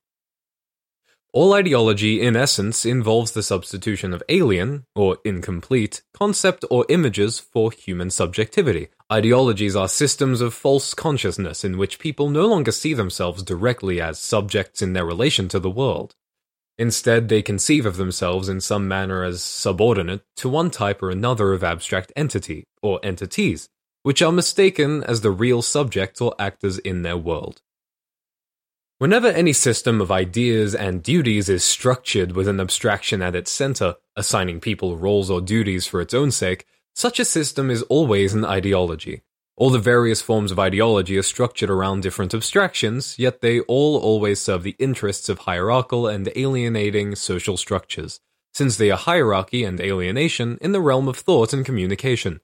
All 1.32 1.52
ideology, 1.52 2.20
in 2.20 2.34
essence, 2.34 2.84
involves 2.84 3.30
the 3.30 3.42
substitution 3.44 4.12
of 4.12 4.24
alien, 4.28 4.84
or 4.96 5.18
incomplete, 5.24 6.02
concept 6.12 6.64
or 6.72 6.84
images 6.88 7.38
for 7.38 7.70
human 7.70 8.10
subjectivity. 8.10 8.88
Ideologies 9.12 9.76
are 9.76 9.86
systems 9.86 10.40
of 10.40 10.54
false 10.54 10.92
consciousness 10.92 11.62
in 11.62 11.78
which 11.78 12.00
people 12.00 12.30
no 12.30 12.46
longer 12.46 12.72
see 12.72 12.94
themselves 12.94 13.44
directly 13.44 14.00
as 14.00 14.18
subjects 14.18 14.82
in 14.82 14.92
their 14.92 15.06
relation 15.06 15.46
to 15.50 15.60
the 15.60 15.70
world. 15.70 16.16
Instead, 16.80 17.28
they 17.28 17.42
conceive 17.42 17.84
of 17.84 17.98
themselves 17.98 18.48
in 18.48 18.58
some 18.58 18.88
manner 18.88 19.22
as 19.22 19.42
subordinate 19.42 20.22
to 20.34 20.48
one 20.48 20.70
type 20.70 21.02
or 21.02 21.10
another 21.10 21.52
of 21.52 21.62
abstract 21.62 22.10
entity, 22.16 22.64
or 22.80 22.98
entities, 23.02 23.68
which 24.02 24.22
are 24.22 24.32
mistaken 24.32 25.04
as 25.04 25.20
the 25.20 25.30
real 25.30 25.60
subjects 25.60 26.22
or 26.22 26.34
actors 26.38 26.78
in 26.78 27.02
their 27.02 27.18
world. 27.18 27.60
Whenever 28.96 29.28
any 29.28 29.52
system 29.52 30.00
of 30.00 30.10
ideas 30.10 30.74
and 30.74 31.02
duties 31.02 31.50
is 31.50 31.62
structured 31.62 32.32
with 32.32 32.48
an 32.48 32.58
abstraction 32.58 33.20
at 33.20 33.36
its 33.36 33.50
center, 33.50 33.96
assigning 34.16 34.58
people 34.58 34.96
roles 34.96 35.30
or 35.30 35.42
duties 35.42 35.86
for 35.86 36.00
its 36.00 36.14
own 36.14 36.30
sake, 36.30 36.64
such 36.94 37.20
a 37.20 37.26
system 37.26 37.70
is 37.70 37.82
always 37.90 38.32
an 38.32 38.46
ideology. 38.46 39.20
All 39.60 39.68
the 39.68 39.78
various 39.78 40.22
forms 40.22 40.50
of 40.50 40.58
ideology 40.58 41.18
are 41.18 41.22
structured 41.22 41.68
around 41.68 42.02
different 42.02 42.32
abstractions, 42.32 43.18
yet 43.18 43.42
they 43.42 43.60
all 43.60 43.98
always 43.98 44.40
serve 44.40 44.62
the 44.62 44.74
interests 44.78 45.28
of 45.28 45.40
hierarchical 45.40 46.06
and 46.06 46.32
alienating 46.34 47.14
social 47.14 47.58
structures, 47.58 48.20
since 48.54 48.78
they 48.78 48.90
are 48.90 48.96
hierarchy 48.96 49.62
and 49.62 49.78
alienation 49.78 50.56
in 50.62 50.72
the 50.72 50.80
realm 50.80 51.08
of 51.08 51.18
thought 51.18 51.52
and 51.52 51.66
communication. 51.66 52.40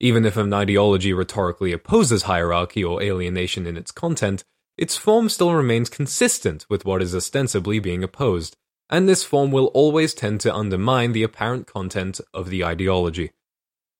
Even 0.00 0.24
if 0.24 0.38
an 0.38 0.54
ideology 0.54 1.12
rhetorically 1.12 1.70
opposes 1.70 2.22
hierarchy 2.22 2.82
or 2.82 3.02
alienation 3.02 3.66
in 3.66 3.76
its 3.76 3.92
content, 3.92 4.42
its 4.78 4.96
form 4.96 5.28
still 5.28 5.52
remains 5.52 5.90
consistent 5.90 6.64
with 6.70 6.86
what 6.86 7.02
is 7.02 7.14
ostensibly 7.14 7.78
being 7.78 8.02
opposed, 8.02 8.56
and 8.88 9.06
this 9.06 9.22
form 9.22 9.52
will 9.52 9.66
always 9.74 10.14
tend 10.14 10.40
to 10.40 10.54
undermine 10.54 11.12
the 11.12 11.24
apparent 11.24 11.66
content 11.66 12.22
of 12.32 12.48
the 12.48 12.64
ideology. 12.64 13.32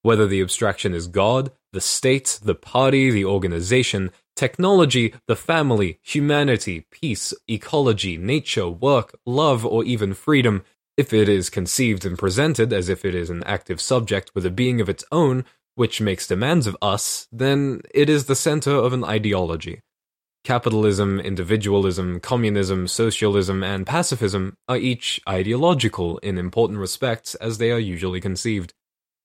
Whether 0.00 0.27
the 0.27 0.40
abstraction 0.40 0.94
is 0.94 1.09
God, 1.09 1.50
the 1.74 1.80
state, 1.80 2.38
the 2.42 2.54
party, 2.54 3.10
the 3.10 3.24
organization, 3.24 4.10
technology, 4.37 5.12
the 5.26 5.37
family, 5.37 5.98
humanity, 6.02 6.87
peace, 6.90 7.34
ecology, 7.48 8.16
nature, 8.16 8.68
work, 8.68 9.18
love, 9.26 9.66
or 9.66 9.84
even 9.84 10.14
freedom, 10.14 10.64
if 10.96 11.12
it 11.12 11.28
is 11.28 11.50
conceived 11.50 12.06
and 12.06 12.16
presented 12.16 12.72
as 12.72 12.88
if 12.88 13.04
it 13.04 13.14
is 13.14 13.28
an 13.28 13.42
active 13.44 13.80
subject 13.80 14.30
with 14.34 14.46
a 14.46 14.50
being 14.50 14.80
of 14.80 14.88
its 14.88 15.04
own, 15.10 15.44
which 15.74 16.00
makes 16.00 16.28
demands 16.28 16.68
of 16.68 16.76
us, 16.80 17.26
then 17.32 17.80
it 17.92 18.08
is 18.08 18.26
the 18.26 18.37
center 18.37 18.70
of 18.70 18.92
an 18.92 19.04
ideology. 19.04 19.80
Capitalism, 20.44 21.18
individualism, 21.18 22.20
communism, 22.20 22.87
socialism, 22.87 23.64
and 23.64 23.87
pacifism 23.87 24.56
are 24.68 24.76
each 24.76 25.20
ideological 25.28 26.18
in 26.18 26.38
important 26.38 26.78
respects 26.78 27.34
as 27.37 27.58
they 27.58 27.72
are 27.72 27.78
usually 27.78 28.20
conceived. 28.20 28.72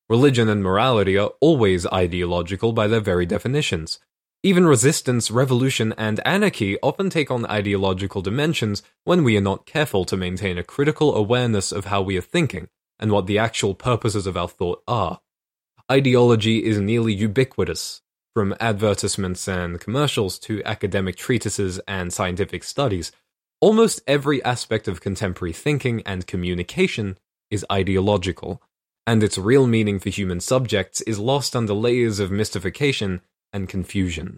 Religion 0.10 0.50
and 0.50 0.63
morality 0.63 1.17
are 1.19 1.34
always 1.39 1.86
ideological 1.88 2.74
by 2.74 2.88
their 2.88 3.00
very 3.00 3.28
definitions. 3.28 4.00
Even 4.41 4.65
resistance, 4.65 5.30
revolution, 5.30 5.93
and 5.98 6.19
anarchy 6.26 6.80
often 6.82 7.12
take 7.12 7.30
on 7.30 7.45
ideological 7.45 8.24
dimensions 8.24 8.82
when 9.04 9.24
we 9.24 9.38
are 9.38 9.41
not 9.41 9.67
careful 9.67 10.06
to 10.06 10.17
maintain 10.17 10.58
a 10.58 10.63
critical 10.63 11.13
awareness 11.13 11.72
of 11.72 11.86
how 11.86 12.02
we 12.02 12.17
are 12.17 12.22
thinking 12.22 12.69
and 13.00 13.12
what 13.12 13.28
the 13.28 13.38
actual 13.38 13.76
purposes 13.76 14.26
of 14.26 14.36
our 14.36 14.48
thought 14.48 14.82
are. 14.88 15.19
Ideology 15.91 16.65
is 16.65 16.80
nearly 16.80 17.13
ubiquitous, 17.13 18.02
from 18.34 18.56
advertisements 18.60 19.48
and 19.48 19.80
commercials 19.80 20.39
to 20.39 20.63
academic 20.65 21.17
treatises 21.17 21.80
and 21.88 22.12
scientific 22.12 22.63
studies, 22.63 23.12
almost 23.62 24.02
every 24.08 24.43
aspect 24.43 24.88
of 24.88 25.02
contemporary 25.02 25.54
thinking 25.54 26.02
and 26.06 26.26
communication 26.26 27.17
is 27.52 27.65
ideological, 27.72 28.62
and 29.10 29.24
its 29.24 29.39
real 29.39 29.65
meaning 29.65 29.98
for 29.98 30.10
human 30.10 30.39
subjects 30.39 31.02
is 31.02 31.17
lost 31.17 31.56
under 31.56 31.74
layers 31.74 32.19
of 32.19 32.30
mystification 32.30 33.22
and 33.52 33.67
confusion. 33.67 34.38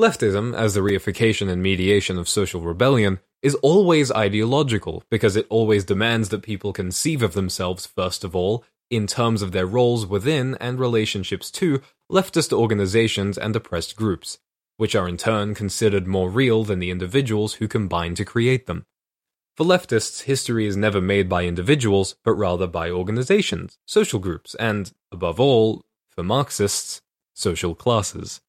Leftism, 0.00 0.54
as 0.54 0.74
the 0.74 0.80
reification 0.80 1.48
and 1.48 1.60
mediation 1.60 2.16
of 2.16 2.28
social 2.28 2.60
rebellion, 2.60 3.18
is 3.42 3.56
always 3.56 4.12
ideological 4.12 5.02
because 5.10 5.34
it 5.34 5.48
always 5.48 5.84
demands 5.84 6.28
that 6.28 6.44
people 6.44 6.72
conceive 6.72 7.24
of 7.24 7.34
themselves, 7.34 7.84
first 7.84 8.22
of 8.22 8.36
all, 8.36 8.64
in 8.88 9.08
terms 9.08 9.42
of 9.42 9.50
their 9.50 9.66
roles 9.66 10.06
within 10.06 10.54
and 10.60 10.78
relationships 10.78 11.50
to 11.50 11.82
leftist 12.08 12.52
organizations 12.52 13.36
and 13.36 13.56
oppressed 13.56 13.96
groups, 13.96 14.38
which 14.76 14.94
are 14.94 15.08
in 15.08 15.16
turn 15.16 15.56
considered 15.56 16.06
more 16.06 16.30
real 16.30 16.62
than 16.62 16.78
the 16.78 16.92
individuals 16.92 17.54
who 17.54 17.66
combine 17.66 18.14
to 18.14 18.24
create 18.24 18.66
them. 18.66 18.86
For 19.56 19.66
leftists, 19.66 20.22
history 20.22 20.66
is 20.66 20.76
never 20.76 21.00
made 21.00 21.28
by 21.28 21.44
individuals, 21.44 22.16
but 22.24 22.32
rather 22.32 22.66
by 22.66 22.90
organizations, 22.90 23.78
social 23.86 24.18
groups, 24.18 24.54
and, 24.54 24.90
above 25.10 25.38
all, 25.38 25.82
for 26.08 26.22
Marxists, 26.22 27.02
social 27.34 27.74
classes. 27.74 28.40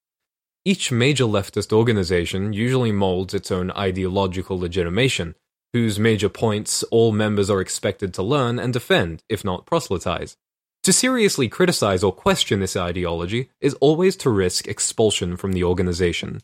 Each 0.63 0.92
major 0.94 1.26
leftist 1.26 1.74
organization 1.74 2.54
usually 2.54 2.94
molds 2.94 3.34
its 3.34 3.52
own 3.52 3.70
ideological 3.72 4.58
legitimation, 4.58 5.36
whose 5.74 6.00
major 6.00 6.30
points 6.30 6.84
all 6.84 7.12
members 7.12 7.50
are 7.50 7.60
expected 7.60 8.13
to 8.13 8.24
learn 8.24 8.58
and 8.58 8.72
defend, 8.72 9.24
if 9.28 9.44
not 9.44 9.66
proselytize. 9.66 10.38
To 10.84 10.94
seriously 10.94 11.50
criticize 11.50 12.04
or 12.04 12.13
question 12.13 12.62
this 12.62 12.78
ideology 12.78 13.50
is 13.60 13.74
always 13.76 14.16
to 14.18 14.30
risk 14.30 14.68
expulsion 14.68 15.36
from 15.36 15.52
the 15.52 15.63
organization. 15.66 16.42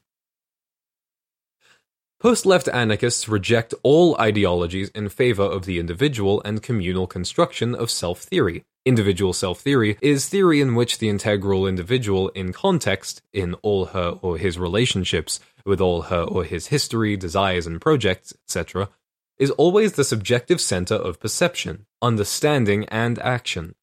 Post 2.20 2.46
left 2.46 2.68
anarchists 2.68 3.30
reject 3.30 3.74
all 3.82 4.18
ideologies 4.18 4.90
in 4.90 5.08
favor 5.08 5.44
of 5.44 5.64
the 5.66 5.80
individual 5.80 6.42
and 6.44 6.62
communal 6.62 7.08
construction 7.08 7.74
of 7.74 7.90
self 7.90 8.20
theory. 8.20 8.66
Individual 8.86 9.32
self 9.32 9.62
theory 9.62 9.98
is 10.02 10.28
theory 10.28 10.60
in 10.60 10.76
which 10.76 10.98
the 10.98 11.08
integral 11.08 11.66
individual 11.66 12.28
in 12.30 12.52
context, 12.52 13.22
in 13.32 13.54
all 13.62 13.86
her 13.86 14.18
or 14.22 14.38
his 14.38 14.60
relationships, 14.60 15.40
with 15.66 15.80
all 15.80 16.04
her 16.04 16.24
or 16.24 16.44
his 16.44 16.68
history, 16.68 17.16
desires, 17.16 17.66
and 17.66 17.80
projects, 17.80 18.34
etc., 18.44 18.90
is 19.38 19.52
always 19.52 19.94
the 19.94 20.04
subjective 20.04 20.60
center 20.60 20.96
of 20.96 21.22
perception, 21.22 21.86
understanding, 22.02 22.84
and 22.90 23.18
action. 23.20 23.76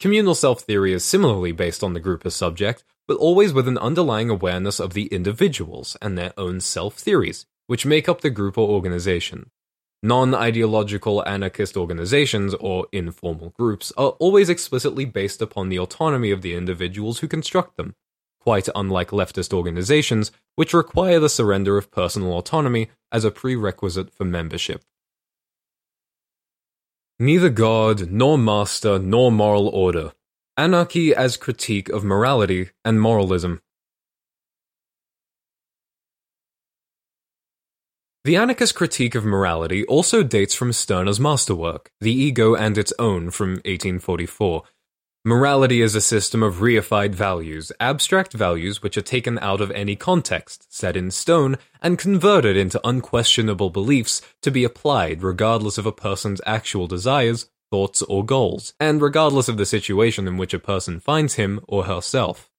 Communal 0.00 0.34
self 0.34 0.62
theory 0.62 0.94
is 0.94 1.04
similarly 1.04 1.52
based 1.52 1.84
on 1.84 1.92
the 1.92 2.00
group 2.00 2.24
as 2.24 2.34
subject, 2.34 2.84
but 3.06 3.18
always 3.18 3.52
with 3.52 3.68
an 3.68 3.76
underlying 3.76 4.30
awareness 4.30 4.80
of 4.80 4.94
the 4.94 5.08
individuals 5.08 5.94
and 6.00 6.16
their 6.16 6.32
own 6.38 6.58
self 6.62 6.94
theories, 6.94 7.44
which 7.66 7.86
make 7.86 8.08
up 8.08 8.20
the 8.20 8.30
group 8.30 8.56
or 8.56 8.68
organization. 8.68 9.50
Non 10.02 10.34
ideological 10.34 11.26
anarchist 11.26 11.76
organizations, 11.76 12.54
or 12.54 12.86
informal 12.92 13.50
groups, 13.50 13.92
are 13.96 14.10
always 14.20 14.48
explicitly 14.48 15.04
based 15.04 15.40
upon 15.40 15.68
the 15.68 15.78
autonomy 15.78 16.30
of 16.30 16.42
the 16.42 16.54
individuals 16.54 17.20
who 17.20 17.28
construct 17.28 17.76
them, 17.76 17.94
quite 18.38 18.68
unlike 18.74 19.10
leftist 19.10 19.52
organizations, 19.52 20.30
which 20.54 20.74
require 20.74 21.18
the 21.18 21.28
surrender 21.28 21.76
of 21.76 21.90
personal 21.90 22.36
autonomy 22.38 22.88
as 23.10 23.24
a 23.24 23.30
prerequisite 23.30 24.12
for 24.12 24.24
membership. 24.24 24.84
Neither 27.18 27.48
God, 27.48 28.10
nor 28.10 28.36
master, 28.36 28.98
nor 28.98 29.32
moral 29.32 29.68
order. 29.68 30.12
Anarchy 30.56 31.14
as 31.14 31.36
critique 31.36 31.88
of 31.88 32.04
morality 32.04 32.70
and 32.84 33.00
moralism. 33.00 33.62
The 38.26 38.34
anarchist 38.34 38.74
critique 38.74 39.14
of 39.14 39.24
morality 39.24 39.84
also 39.84 40.24
dates 40.24 40.52
from 40.52 40.72
Stirner's 40.72 41.20
masterwork, 41.20 41.92
The 42.00 42.10
Ego 42.10 42.56
and 42.56 42.76
Its 42.76 42.92
Own 42.98 43.30
from 43.30 43.50
1844, 43.50 44.64
Morality 45.24 45.80
is 45.80 45.94
a 45.94 46.00
system 46.00 46.42
of 46.42 46.56
reified 46.56 47.14
values, 47.14 47.70
abstract 47.78 48.32
values 48.32 48.82
which 48.82 48.96
are 48.96 49.00
taken 49.00 49.38
out 49.38 49.60
of 49.60 49.70
any 49.70 49.94
context, 49.94 50.66
set 50.74 50.96
in 50.96 51.12
stone, 51.12 51.56
and 51.80 52.00
converted 52.00 52.56
into 52.56 52.80
unquestionable 52.82 53.70
beliefs 53.70 54.20
to 54.42 54.50
be 54.50 54.64
applied 54.64 55.22
regardless 55.22 55.78
of 55.78 55.86
a 55.86 55.92
person's 55.92 56.40
actual 56.44 56.88
desires, 56.88 57.48
thoughts, 57.70 58.02
or 58.02 58.24
goals, 58.24 58.74
and 58.80 59.00
regardless 59.00 59.48
of 59.48 59.56
the 59.56 59.64
situation 59.64 60.26
in 60.26 60.36
which 60.36 60.52
a 60.52 60.58
person 60.58 60.98
finds 60.98 61.34
him 61.34 61.60
or 61.68 61.84
herself. 61.84 62.50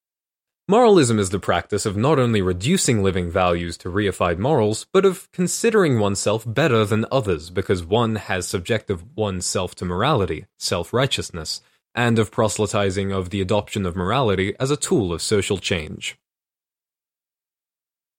Moralism 0.70 1.18
is 1.18 1.30
the 1.30 1.40
practice 1.40 1.86
of 1.86 1.96
not 1.96 2.20
only 2.20 2.42
reducing 2.42 3.02
living 3.02 3.32
values 3.32 3.78
to 3.78 3.88
reified 3.88 4.38
morals, 4.38 4.86
but 4.92 5.06
of 5.06 5.32
considering 5.32 5.98
oneself 5.98 6.44
better 6.46 6.84
than 6.84 7.06
others 7.10 7.50
because 7.50 7.86
one 7.86 8.18
has 8.18 8.50
subjected 8.50 9.16
oneself 9.16 9.76
to 9.76 9.86
morality, 9.86 10.46
self 10.58 10.92
righteousness, 10.92 11.62
and 11.96 12.20
of 12.20 12.32
proselytizing 12.32 13.14
of 13.14 13.30
the 13.30 13.40
adoption 13.40 13.86
of 13.86 13.96
morality 13.96 14.56
as 14.60 14.70
a 14.70 14.76
tool 14.76 15.14
of 15.14 15.22
social 15.22 15.58
change. 15.58 16.18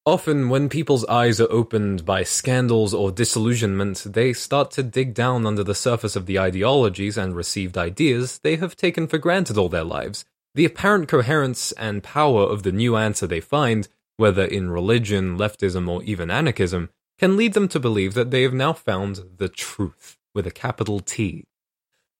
Often, 0.07 0.49
when 0.49 0.71
people's 0.71 1.05
eyes 1.05 1.43
are 1.43 1.53
opened 1.53 2.07
by 2.07 2.23
scandals 2.23 2.95
or 2.95 3.13
disillusionment, 3.13 4.05
they 4.07 4.33
start 4.33 4.71
to 4.71 4.83
dig 4.83 5.13
down 5.13 5.45
under 5.45 5.63
the 5.63 5.75
surface 5.75 6.17
of 6.17 6.25
the 6.25 6.39
ideologies 6.39 7.19
and 7.19 7.37
received 7.37 7.77
ideas 7.77 8.39
they 8.39 8.57
have 8.57 8.75
taken 8.75 9.07
for 9.07 9.19
granted 9.19 9.59
all 9.59 9.69
their 9.69 9.85
lives. 9.85 10.25
The 10.59 10.65
apparent 10.65 11.07
coherence 11.07 11.71
and 11.71 12.03
power 12.03 12.43
of 12.43 12.65
the 12.65 12.73
new 12.73 12.97
answer 12.97 13.29
they 13.29 13.39
find, 13.39 13.87
whether 14.17 14.45
in 14.45 14.71
religion, 14.71 15.39
leftism, 15.39 15.89
or 15.89 16.03
even 16.03 16.33
anarchism, 16.33 16.91
can 17.17 17.37
lead 17.37 17.53
them 17.53 17.69
to 17.69 17.79
believe 17.79 18.15
that 18.15 18.33
they 18.33 18.43
have 18.43 18.55
now 18.55 18.73
found 18.73 19.21
the 19.37 19.49
truth 19.49 20.19
with 20.35 20.49
a 20.49 20.51
capital 20.51 20.99
T. 20.99 21.45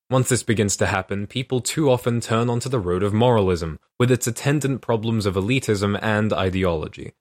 Once 0.09 0.29
this 0.29 0.45
begins 0.45 0.77
to 0.77 0.87
happen, 0.87 1.27
people 1.27 1.61
too 1.61 1.91
often 1.91 2.21
turn 2.21 2.49
onto 2.49 2.69
the 2.69 2.79
road 2.79 3.03
of 3.03 3.13
moralism, 3.13 3.81
with 3.99 4.09
its 4.09 4.29
attendant 4.29 4.83
problems 4.83 5.27
of 5.27 5.35
elitism 5.35 5.99
and 6.01 6.33
ideology. 6.33 7.15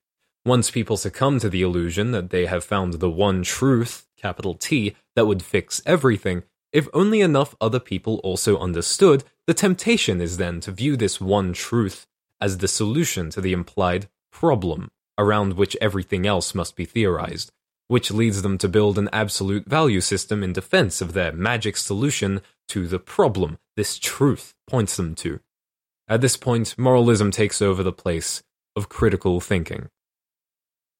Once 0.46 0.70
people 0.70 0.96
succumb 0.96 1.40
to 1.40 1.48
the 1.48 1.62
illusion 1.62 2.12
that 2.12 2.30
they 2.30 2.46
have 2.46 2.62
found 2.62 2.92
the 2.94 3.10
one 3.10 3.42
truth, 3.42 4.06
capital 4.16 4.54
T, 4.54 4.94
that 5.16 5.26
would 5.26 5.42
fix 5.42 5.82
everything, 5.84 6.44
if 6.72 6.86
only 6.94 7.20
enough 7.20 7.56
other 7.60 7.80
people 7.80 8.18
also 8.18 8.56
understood, 8.56 9.24
the 9.48 9.54
temptation 9.54 10.20
is 10.20 10.36
then 10.36 10.60
to 10.60 10.70
view 10.70 10.94
this 10.94 11.22
one 11.22 11.54
truth 11.54 12.06
as 12.38 12.58
the 12.58 12.68
solution 12.68 13.30
to 13.30 13.40
the 13.40 13.54
implied 13.54 14.06
problem 14.30 14.90
around 15.16 15.54
which 15.54 15.74
everything 15.80 16.26
else 16.26 16.54
must 16.54 16.76
be 16.76 16.84
theorized, 16.84 17.50
which 17.86 18.10
leads 18.10 18.42
them 18.42 18.58
to 18.58 18.68
build 18.68 18.98
an 18.98 19.08
absolute 19.10 19.64
value 19.64 20.02
system 20.02 20.42
in 20.42 20.52
defense 20.52 21.00
of 21.00 21.14
their 21.14 21.32
magic 21.32 21.78
solution 21.78 22.42
to 22.68 22.86
the 22.86 22.98
problem 22.98 23.56
this 23.74 23.98
truth 23.98 24.52
points 24.66 24.98
them 24.98 25.14
to. 25.14 25.40
At 26.06 26.20
this 26.20 26.36
point, 26.36 26.76
moralism 26.76 27.30
takes 27.30 27.62
over 27.62 27.82
the 27.82 27.90
place 27.90 28.42
of 28.76 28.90
critical 28.90 29.40
thinking. 29.40 29.88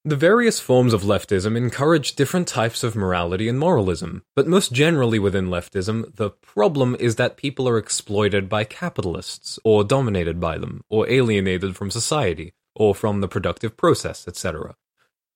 The 0.08 0.16
various 0.16 0.58
forms 0.58 0.94
of 0.94 1.02
leftism 1.02 1.54
encourage 1.54 2.16
different 2.16 2.48
types 2.48 2.82
of 2.82 2.96
morality 2.96 3.46
and 3.46 3.58
moralism, 3.58 4.22
but 4.34 4.46
most 4.46 4.72
generally 4.72 5.18
within 5.18 5.48
leftism, 5.48 6.16
the 6.16 6.30
problem 6.30 6.96
is 6.98 7.16
that 7.16 7.36
people 7.36 7.68
are 7.68 7.76
exploited 7.76 8.48
by 8.48 8.64
capitalists, 8.64 9.58
or 9.64 9.84
dominated 9.84 10.40
by 10.40 10.56
them, 10.56 10.82
or 10.88 11.06
alienated 11.10 11.76
from 11.76 11.90
society, 11.90 12.54
or 12.74 12.94
from 12.94 13.20
the 13.20 13.28
productive 13.28 13.76
process, 13.76 14.26
etc. 14.26 14.76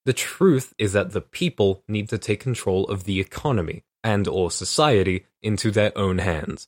The 0.06 0.14
truth 0.14 0.72
is 0.78 0.94
that 0.94 1.10
the 1.10 1.20
people 1.20 1.84
need 1.86 2.08
to 2.08 2.16
take 2.16 2.40
control 2.40 2.86
of 2.86 3.04
the 3.04 3.20
economy 3.20 3.84
and 4.02 4.26
or 4.26 4.50
society 4.50 5.26
into 5.42 5.70
their 5.70 5.92
own 5.98 6.16
hands. 6.16 6.66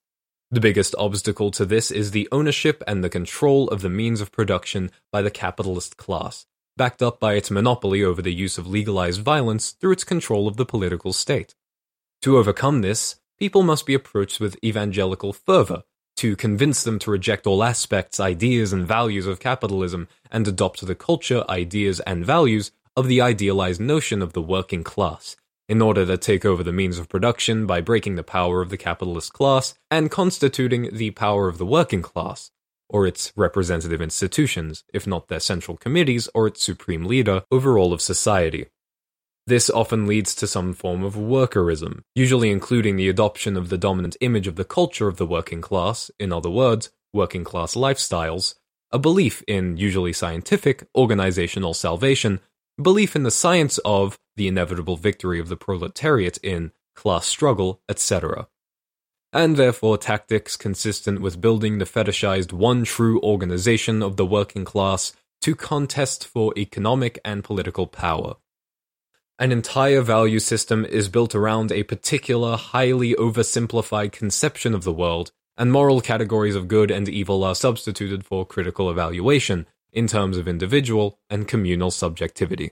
The 0.51 0.61
biggest 0.61 0.95
obstacle 0.99 1.51
to 1.53 1.65
this 1.65 1.91
is 1.91 2.11
the 2.11 2.29
ownership 2.31 2.85
and 2.87 3.03
the 3.03 3.09
control 3.09 3.67
of 3.71 3.81
the 3.81 3.89
means 3.89 4.21
of 4.21 4.31
production 4.31 4.91
by 5.11 5.23
the 5.23 5.31
capitalist 5.31 5.97
class, 5.97 6.45
backed 6.77 7.03
up 7.03 7.21
by 7.21 7.35
its 7.35 7.51
monopoly 7.51 8.03
over 8.03 8.21
the 8.21 8.33
use 8.33 8.59
of 8.59 8.67
legalized 8.67 9.21
violence 9.21 9.71
through 9.71 9.93
its 9.93 10.05
control 10.05 10.49
of 10.49 10.57
the 10.57 10.67
political 10.67 11.13
state. 11.13 11.55
To 12.23 12.39
overcome 12.39 12.81
this, 12.81 13.17
people 13.39 13.63
must 13.63 13.87
be 13.87 13.95
approached 13.95 14.41
with 14.41 14.57
evangelical 14.65 15.33
fervor 15.33 15.83
to 16.17 16.37
convince 16.37 16.85
them 16.85 16.99
to 17.01 17.11
reject 17.11 17.47
all 17.47 17.65
aspects, 17.65 18.21
ideas, 18.21 18.73
and 18.73 18.87
values 18.87 19.27
of 19.27 19.41
capitalism 19.41 20.09
and 20.31 20.47
adopt 20.47 20.87
the 20.87 20.95
culture, 20.95 21.45
ideas, 21.49 22.01
and 22.01 22.25
values 22.25 22.71
of 22.97 23.09
the 23.09 23.21
idealized 23.21 23.81
notion 23.81 24.23
of 24.23 24.33
the 24.33 24.43
working 24.43 24.85
class, 24.85 25.37
in 25.69 25.83
order 25.83 26.07
to 26.07 26.17
take 26.17 26.45
over 26.45 26.63
the 26.63 26.73
means 26.73 26.99
of 26.99 27.09
production 27.09 27.67
by 27.67 27.81
breaking 27.81 28.15
the 28.15 28.23
power 28.23 28.61
of 28.63 28.71
the 28.71 28.77
capitalist 28.77 29.33
class 29.33 29.75
and 29.91 30.11
constituting 30.11 30.89
the 30.93 31.11
power 31.11 31.49
of 31.49 31.59
the 31.59 31.67
working 31.67 32.03
class, 32.03 32.51
or 32.95 33.09
its 33.09 33.33
representative 33.35 34.01
institutions, 34.01 34.85
if 34.95 35.05
not 35.05 35.27
their 35.27 35.41
central 35.41 35.77
committees 35.77 36.29
or 36.33 36.47
its 36.47 36.63
supreme 36.63 37.05
leader, 37.05 37.43
over 37.51 37.77
all 37.77 37.93
of 37.93 38.01
society. 38.01 38.67
This 39.49 39.69
often 39.69 40.07
leads 40.07 40.33
to 40.37 40.47
some 40.47 40.73
form 40.73 41.03
of 41.03 41.17
workerism, 41.17 42.03
usually 42.15 42.53
including 42.53 42.95
the 42.95 43.09
adoption 43.09 43.57
of 43.57 43.69
the 43.69 43.77
dominant 43.77 44.17
image 44.21 44.47
of 44.47 44.55
the 44.55 44.65
culture 44.65 45.09
of 45.09 45.17
the 45.17 45.27
working 45.27 45.61
class, 45.61 46.09
in 46.21 46.33
other 46.33 46.49
words, 46.49 46.91
working 47.13 47.43
class 47.43 47.75
lifestyles, 47.75 48.55
a 48.93 48.99
belief 49.01 49.43
in 49.49 49.77
usually 49.77 50.13
scientific, 50.13 50.87
organizational 50.95 51.75
salvation, 51.75 52.39
belief 52.81 53.17
in 53.17 53.25
the 53.25 53.31
science 53.33 53.79
of 53.79 54.21
the 54.37 54.47
inevitable 54.47 54.97
victory 54.97 55.41
of 55.41 55.49
the 55.49 55.57
proletariat 55.57 56.39
in 56.45 56.71
class 56.95 57.27
struggle, 57.27 57.81
etc 57.89 58.47
and 59.35 59.57
therefore 59.57 59.99
tactics 59.99 60.57
consistent 60.57 61.21
with 61.21 61.41
building 61.41 61.79
the 61.79 61.85
fetishized 61.85 62.53
one 62.53 62.85
true 62.85 63.21
organization 63.21 64.01
of 64.01 64.17
the 64.17 64.25
working 64.25 64.65
class 64.65 65.13
to 65.41 65.57
contest 65.57 66.25
for 66.25 66.55
economic 66.57 67.19
and 67.25 67.43
political 67.43 67.89
power. 67.89 68.37
An 69.37 69.51
entire 69.51 70.01
value 70.01 70.39
system 70.39 70.85
is 70.85 71.09
built 71.09 71.35
around 71.35 71.73
a 71.73 71.83
particular, 71.83 72.57
highly 72.57 73.15
oversimplified 73.15 74.13
conception 74.13 74.73
of 74.73 74.85
the 74.85 74.93
world, 74.93 75.33
and 75.57 75.73
moral 75.73 76.01
categories 76.01 76.55
of 76.55 76.69
good 76.69 76.93
and 76.93 77.09
evil 77.09 77.43
are 77.43 77.57
substituted 77.57 78.25
for 78.25 78.47
critical 78.47 78.89
evaluation 78.89 79.67
in 79.93 80.07
terms 80.07 80.37
of 80.37 80.47
individual 80.47 81.19
and 81.29 81.49
communal 81.49 81.91
subjectivity. 81.91 82.71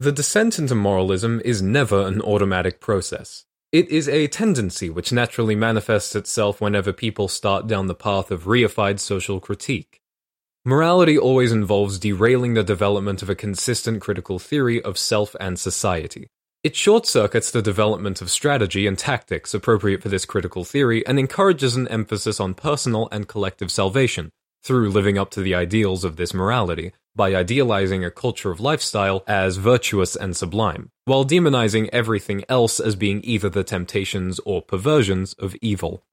The 0.00 0.12
descent 0.12 0.60
into 0.60 0.76
moralism 0.76 1.42
is 1.44 1.60
never 1.60 2.06
an 2.06 2.20
automatic 2.20 2.78
process. 2.78 3.46
It 3.72 3.88
is 3.88 4.08
a 4.08 4.28
tendency 4.28 4.88
which 4.88 5.10
naturally 5.10 5.56
manifests 5.56 6.14
itself 6.14 6.60
whenever 6.60 6.92
people 6.92 7.26
start 7.26 7.66
down 7.66 7.88
the 7.88 7.96
path 7.96 8.30
of 8.30 8.44
reified 8.44 9.00
social 9.00 9.40
critique. 9.40 10.00
Morality 10.64 11.18
always 11.18 11.50
involves 11.50 11.98
derailing 11.98 12.54
the 12.54 12.62
development 12.62 13.22
of 13.22 13.28
a 13.28 13.34
consistent 13.34 14.00
critical 14.00 14.38
theory 14.38 14.80
of 14.82 14.96
self 14.96 15.34
and 15.40 15.58
society. 15.58 16.28
It 16.62 16.76
short 16.76 17.04
circuits 17.04 17.50
the 17.50 17.60
development 17.60 18.22
of 18.22 18.30
strategy 18.30 18.86
and 18.86 18.96
tactics 18.96 19.52
appropriate 19.52 20.00
for 20.00 20.10
this 20.10 20.24
critical 20.24 20.62
theory 20.62 21.04
and 21.08 21.18
encourages 21.18 21.74
an 21.74 21.88
emphasis 21.88 22.38
on 22.38 22.54
personal 22.54 23.08
and 23.10 23.26
collective 23.26 23.72
salvation 23.72 24.30
through 24.68 24.90
living 24.90 25.16
up 25.16 25.30
to 25.30 25.40
the 25.40 25.54
ideals 25.54 26.04
of 26.04 26.16
this 26.16 26.34
morality, 26.34 26.92
by 27.16 27.34
idealizing 27.34 28.04
a 28.04 28.10
culture 28.10 28.50
of 28.50 28.60
lifestyle 28.60 29.24
as 29.26 29.56
virtuous 29.56 30.14
and 30.14 30.36
sublime, 30.36 30.90
while 31.06 31.24
demonizing 31.24 31.88
everything 31.90 32.44
else 32.50 32.78
as 32.78 32.94
being 32.94 33.22
either 33.24 33.48
the 33.48 33.64
temptations 33.64 34.38
or 34.44 34.60
perversions 34.60 35.32
of 35.38 35.56
evil. 35.62 36.04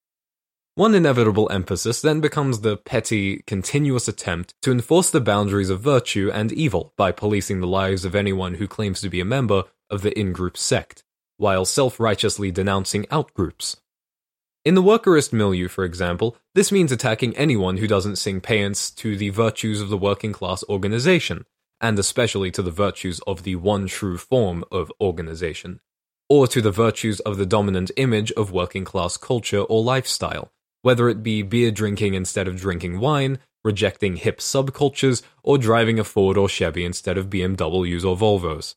One 0.76 0.96
inevitable 0.96 1.52
emphasis 1.52 2.02
then 2.02 2.22
becomes 2.22 2.62
the 2.62 2.78
petty, 2.78 3.44
continuous 3.46 4.08
attempt 4.08 4.54
to 4.62 4.72
enforce 4.72 5.10
the 5.10 5.20
boundaries 5.20 5.70
of 5.70 5.82
virtue 5.82 6.32
and 6.34 6.54
evil 6.54 6.94
by 6.96 7.12
policing 7.12 7.60
the 7.60 7.68
lives 7.68 8.06
of 8.06 8.16
anyone 8.16 8.54
who 8.54 8.70
claims 8.70 9.02
to 9.02 9.10
be 9.10 9.20
a 9.20 9.26
member 9.26 9.66
of 9.90 10.02
the 10.02 10.18
in 10.18 10.32
group 10.32 10.56
sect, 10.56 11.04
while 11.36 11.66
self 11.66 12.00
righteously 12.00 12.52
denouncing 12.52 13.06
out 13.12 13.34
groups. 13.34 13.76
In 14.66 14.74
the 14.74 14.82
workerist 14.82 15.32
milieu, 15.32 15.68
for 15.68 15.84
example, 15.84 16.36
this 16.56 16.72
means 16.72 16.92
attacking 16.92 17.38
anyone 17.38 17.78
who 17.78 17.86
doesn't 17.86 18.16
sing 18.16 18.42
paeans 18.42 18.90
to 18.96 19.16
the 19.16 19.30
virtues 19.30 19.80
of 19.80 19.90
the 19.90 19.98
working 19.98 20.34
class 20.34 20.64
organization, 20.68 21.46
and 21.80 22.00
especially 22.00 22.50
to 22.50 22.64
the 22.64 22.72
virtues 22.72 23.20
of 23.28 23.44
the 23.44 23.58
one 23.58 23.86
true 23.86 24.18
form 24.18 24.64
of 24.72 24.92
organization, 25.00 25.82
or 26.30 26.48
to 26.48 26.62
the 26.62 26.72
virtues 26.72 27.20
of 27.20 27.38
the 27.38 27.46
dominant 27.46 27.92
image 27.96 28.32
of 28.32 28.52
working 28.52 28.86
class 28.86 29.18
culture 29.18 29.62
or 29.62 29.84
lifestyle, 29.84 30.52
whether 30.82 31.10
it 31.10 31.22
be 31.22 31.44
beer 31.44 31.70
drinking 31.70 32.16
instead 32.16 32.48
of 32.48 32.60
drinking 32.60 33.00
wine, 33.00 33.38
rejecting 33.64 34.16
hip 34.16 34.40
subcultures, 34.40 35.22
or 35.44 35.60
driving 35.60 36.00
a 36.00 36.04
Ford 36.04 36.38
or 36.38 36.50
Chevy 36.50 36.84
instead 36.84 37.20
of 37.20 37.30
BMWs 37.30 38.04
or 38.04 38.18
Volvos. 38.18 38.74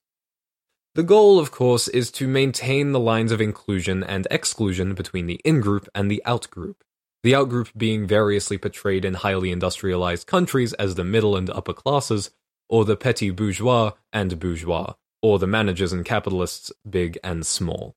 The 0.99 1.05
goal, 1.05 1.39
of 1.39 1.53
course, 1.53 1.87
is 1.87 2.11
to 2.11 2.27
maintain 2.27 2.91
the 2.91 2.99
lines 2.99 3.31
of 3.31 3.41
inclusion 3.41 4.03
and 4.03 4.27
exclusion 4.33 4.95
between 4.95 5.29
the 5.29 5.41
in 5.45 5.61
group 5.61 5.89
and 5.95 6.11
the 6.11 6.21
out 6.27 6.51
group. 6.51 6.83
The 7.23 7.37
out 7.37 7.51
group 7.51 7.69
being 7.77 8.05
variously 8.05 8.59
portrayed 8.59 9.05
in 9.05 9.15
highly 9.15 9.53
industrialized 9.53 10.27
countries 10.27 10.73
as 10.73 10.97
the 10.97 11.05
middle 11.05 11.37
and 11.37 11.49
upper 11.51 11.73
classes, 11.73 12.33
or 12.69 12.85
the 12.85 12.97
petit 12.97 13.31
bourgeois 13.31 13.93
and 14.13 14.41
bourgeois, 14.41 14.95
or 15.23 15.39
the 15.39 15.47
managers 15.47 15.93
and 15.93 16.05
capitalists, 16.05 16.73
big 16.91 17.17
and 17.23 17.47
small. 17.47 17.95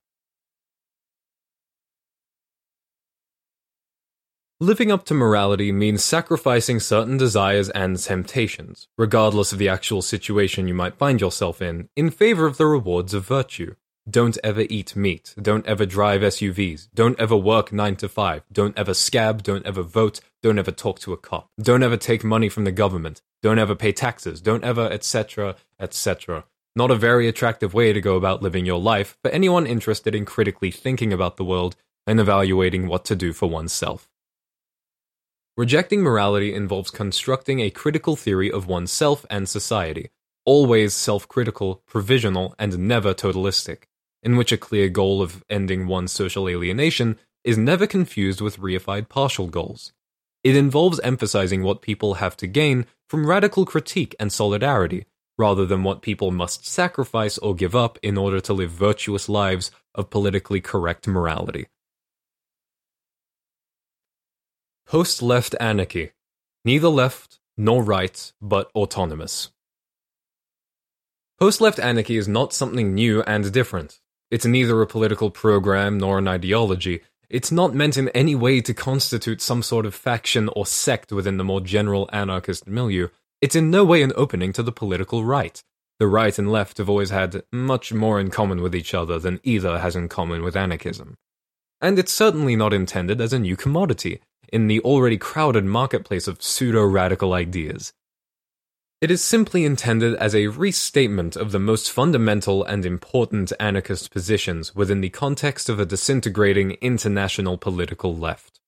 Living 4.62 4.92
up 4.92 5.04
to 5.06 5.12
morality 5.12 5.72
means 5.72 6.04
sacrificing 6.04 6.78
certain 6.78 7.16
desires 7.16 7.68
and 7.70 7.98
temptations, 7.98 8.86
regardless 8.96 9.52
of 9.52 9.58
the 9.58 9.68
actual 9.68 10.00
situation 10.00 10.68
you 10.68 10.72
might 10.72 10.94
find 10.94 11.20
yourself 11.20 11.60
in, 11.60 11.88
in 11.96 12.10
favor 12.12 12.46
of 12.46 12.58
the 12.58 12.66
rewards 12.66 13.12
of 13.12 13.26
virtue. 13.26 13.74
Don't 14.08 14.38
ever 14.44 14.64
eat 14.70 14.94
meat. 14.94 15.34
Don't 15.42 15.66
ever 15.66 15.84
drive 15.84 16.20
SUVs. 16.20 16.86
Don't 16.94 17.18
ever 17.18 17.36
work 17.36 17.72
9 17.72 17.96
to 17.96 18.08
5. 18.08 18.44
Don't 18.52 18.78
ever 18.78 18.94
scab. 18.94 19.42
Don't 19.42 19.66
ever 19.66 19.82
vote. 19.82 20.20
Don't 20.44 20.60
ever 20.60 20.70
talk 20.70 21.00
to 21.00 21.12
a 21.12 21.16
cop. 21.16 21.48
Don't 21.60 21.82
ever 21.82 21.96
take 21.96 22.22
money 22.22 22.48
from 22.48 22.62
the 22.62 22.70
government. 22.70 23.20
Don't 23.42 23.58
ever 23.58 23.74
pay 23.74 23.90
taxes. 23.90 24.40
Don't 24.40 24.62
ever, 24.62 24.88
etc., 24.92 25.56
etc. 25.80 26.44
Not 26.76 26.92
a 26.92 26.94
very 26.94 27.26
attractive 27.26 27.74
way 27.74 27.92
to 27.92 28.00
go 28.00 28.14
about 28.14 28.42
living 28.42 28.64
your 28.64 28.78
life 28.78 29.18
for 29.24 29.32
anyone 29.32 29.66
interested 29.66 30.14
in 30.14 30.24
critically 30.24 30.70
thinking 30.70 31.12
about 31.12 31.36
the 31.36 31.44
world 31.44 31.74
and 32.06 32.20
evaluating 32.20 32.86
what 32.86 33.04
to 33.06 33.16
do 33.16 33.32
for 33.32 33.48
oneself. 33.48 34.08
Rejecting 35.54 36.00
morality 36.00 36.54
involves 36.54 36.90
constructing 36.90 37.60
a 37.60 37.68
critical 37.68 38.16
theory 38.16 38.50
of 38.50 38.66
oneself 38.66 39.26
and 39.28 39.46
society, 39.46 40.08
always 40.46 40.94
self 40.94 41.28
critical, 41.28 41.82
provisional, 41.86 42.54
and 42.58 42.88
never 42.88 43.12
totalistic, 43.12 43.86
in 44.22 44.38
which 44.38 44.50
a 44.50 44.56
clear 44.56 44.88
goal 44.88 45.20
of 45.20 45.44
ending 45.50 45.86
one's 45.86 46.10
social 46.10 46.48
alienation 46.48 47.18
is 47.44 47.58
never 47.58 47.86
confused 47.86 48.40
with 48.40 48.56
reified 48.56 49.10
partial 49.10 49.46
goals. 49.46 49.92
It 50.42 50.56
involves 50.56 51.00
emphasizing 51.00 51.62
what 51.62 51.82
people 51.82 52.14
have 52.14 52.34
to 52.38 52.46
gain 52.46 52.86
from 53.10 53.26
radical 53.26 53.66
critique 53.66 54.16
and 54.18 54.32
solidarity, 54.32 55.04
rather 55.36 55.66
than 55.66 55.82
what 55.82 56.00
people 56.00 56.30
must 56.30 56.66
sacrifice 56.66 57.36
or 57.36 57.54
give 57.54 57.76
up 57.76 57.98
in 58.02 58.16
order 58.16 58.40
to 58.40 58.54
live 58.54 58.70
virtuous 58.70 59.28
lives 59.28 59.70
of 59.94 60.08
politically 60.08 60.62
correct 60.62 61.06
morality. 61.06 61.66
Post 64.86 65.22
left 65.22 65.54
anarchy. 65.60 66.12
Neither 66.64 66.88
left 66.88 67.40
nor 67.56 67.82
right, 67.82 68.32
but 68.40 68.70
autonomous. 68.74 69.50
Post 71.38 71.60
left 71.60 71.80
anarchy 71.80 72.16
is 72.16 72.28
not 72.28 72.52
something 72.52 72.94
new 72.94 73.22
and 73.22 73.52
different. 73.52 74.00
It's 74.30 74.46
neither 74.46 74.80
a 74.80 74.86
political 74.86 75.30
program 75.30 75.98
nor 75.98 76.18
an 76.18 76.28
ideology. 76.28 77.02
It's 77.28 77.50
not 77.50 77.74
meant 77.74 77.96
in 77.96 78.10
any 78.10 78.34
way 78.34 78.60
to 78.60 78.74
constitute 78.74 79.40
some 79.40 79.62
sort 79.62 79.86
of 79.86 79.94
faction 79.94 80.48
or 80.54 80.66
sect 80.66 81.12
within 81.12 81.38
the 81.38 81.44
more 81.44 81.60
general 81.60 82.08
anarchist 82.12 82.66
milieu. 82.66 83.08
It's 83.40 83.56
in 83.56 83.70
no 83.70 83.84
way 83.84 84.02
an 84.02 84.12
opening 84.14 84.52
to 84.52 84.62
the 84.62 84.72
political 84.72 85.24
right. 85.24 85.62
The 85.98 86.06
right 86.06 86.38
and 86.38 86.50
left 86.50 86.78
have 86.78 86.88
always 86.88 87.10
had 87.10 87.42
much 87.50 87.92
more 87.92 88.20
in 88.20 88.30
common 88.30 88.62
with 88.62 88.74
each 88.74 88.94
other 88.94 89.18
than 89.18 89.40
either 89.42 89.78
has 89.78 89.96
in 89.96 90.08
common 90.08 90.42
with 90.42 90.56
anarchism. 90.56 91.16
And 91.80 91.98
it's 91.98 92.12
certainly 92.12 92.54
not 92.54 92.72
intended 92.72 93.20
as 93.20 93.32
a 93.32 93.38
new 93.38 93.56
commodity 93.56 94.20
in 94.52 94.66
the 94.66 94.80
already 94.80 95.16
crowded 95.16 95.64
marketplace 95.64 96.28
of 96.28 96.42
pseudo 96.42 96.84
radical 96.84 97.32
ideas. 97.32 97.92
It 99.00 99.10
is 99.10 99.24
simply 99.24 99.64
intended 99.64 100.14
as 100.14 100.32
a 100.32 100.46
restatement 100.46 101.34
of 101.34 101.50
the 101.50 101.58
most 101.58 101.90
fundamental 101.90 102.62
and 102.62 102.86
important 102.86 103.52
anarchist 103.58 104.12
positions 104.12 104.76
within 104.76 105.00
the 105.00 105.08
context 105.08 105.68
of 105.68 105.80
a 105.80 105.86
disintegrating 105.86 106.72
international 106.80 107.58
political 107.58 108.16
left. 108.16 108.60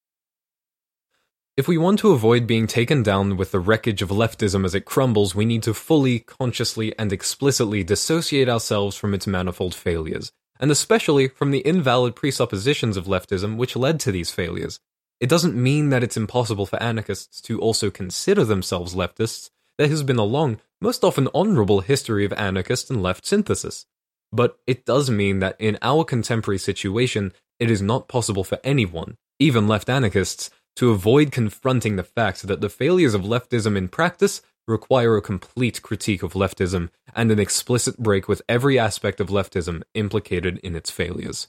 If 1.56 1.68
we 1.68 1.78
want 1.78 2.00
to 2.00 2.10
avoid 2.10 2.48
being 2.48 2.66
taken 2.66 3.04
down 3.04 3.36
with 3.36 3.52
the 3.52 3.60
wreckage 3.60 4.02
of 4.02 4.08
leftism 4.08 4.64
as 4.64 4.74
it 4.74 4.84
crumbles, 4.84 5.36
we 5.36 5.44
need 5.44 5.62
to 5.62 5.72
fully, 5.72 6.18
consciously, 6.18 6.92
and 6.98 7.12
explicitly 7.12 7.84
dissociate 7.84 8.48
ourselves 8.48 8.96
from 8.96 9.14
its 9.14 9.28
manifold 9.28 9.72
failures, 9.72 10.32
and 10.58 10.72
especially 10.72 11.28
from 11.28 11.52
the 11.52 11.60
invalid 11.60 12.16
presuppositions 12.16 12.96
of 12.96 13.06
leftism 13.06 13.56
which 13.56 13.76
led 13.76 14.00
to 14.00 14.10
these 14.10 14.32
failures. 14.32 14.80
It 15.20 15.28
doesn't 15.28 15.54
mean 15.54 15.90
that 15.90 16.02
it's 16.02 16.16
impossible 16.16 16.66
for 16.66 16.82
anarchists 16.82 17.40
to 17.42 17.60
also 17.60 17.90
consider 17.90 18.44
themselves 18.44 18.94
leftists. 18.94 19.50
There 19.78 19.88
has 19.88 20.02
been 20.02 20.18
a 20.18 20.24
long, 20.24 20.60
most 20.80 21.04
often 21.04 21.28
honorable 21.34 21.80
history 21.80 22.24
of 22.24 22.32
anarchist 22.34 22.90
and 22.90 23.02
left 23.02 23.26
synthesis. 23.26 23.86
But 24.32 24.58
it 24.66 24.84
does 24.84 25.10
mean 25.10 25.38
that 25.38 25.56
in 25.60 25.78
our 25.80 26.04
contemporary 26.04 26.58
situation, 26.58 27.32
it 27.58 27.70
is 27.70 27.80
not 27.80 28.08
possible 28.08 28.44
for 28.44 28.58
anyone, 28.64 29.16
even 29.38 29.68
left 29.68 29.88
anarchists, 29.88 30.50
to 30.76 30.90
avoid 30.90 31.30
confronting 31.30 31.96
the 31.96 32.02
fact 32.02 32.42
that 32.48 32.60
the 32.60 32.68
failures 32.68 33.14
of 33.14 33.22
leftism 33.22 33.76
in 33.76 33.88
practice 33.88 34.42
require 34.66 35.16
a 35.16 35.22
complete 35.22 35.82
critique 35.82 36.22
of 36.22 36.32
leftism 36.32 36.90
and 37.14 37.30
an 37.30 37.38
explicit 37.38 37.98
break 37.98 38.26
with 38.26 38.42
every 38.48 38.78
aspect 38.78 39.20
of 39.20 39.28
leftism 39.28 39.82
implicated 39.94 40.58
in 40.58 40.74
its 40.74 40.90
failures. 40.90 41.48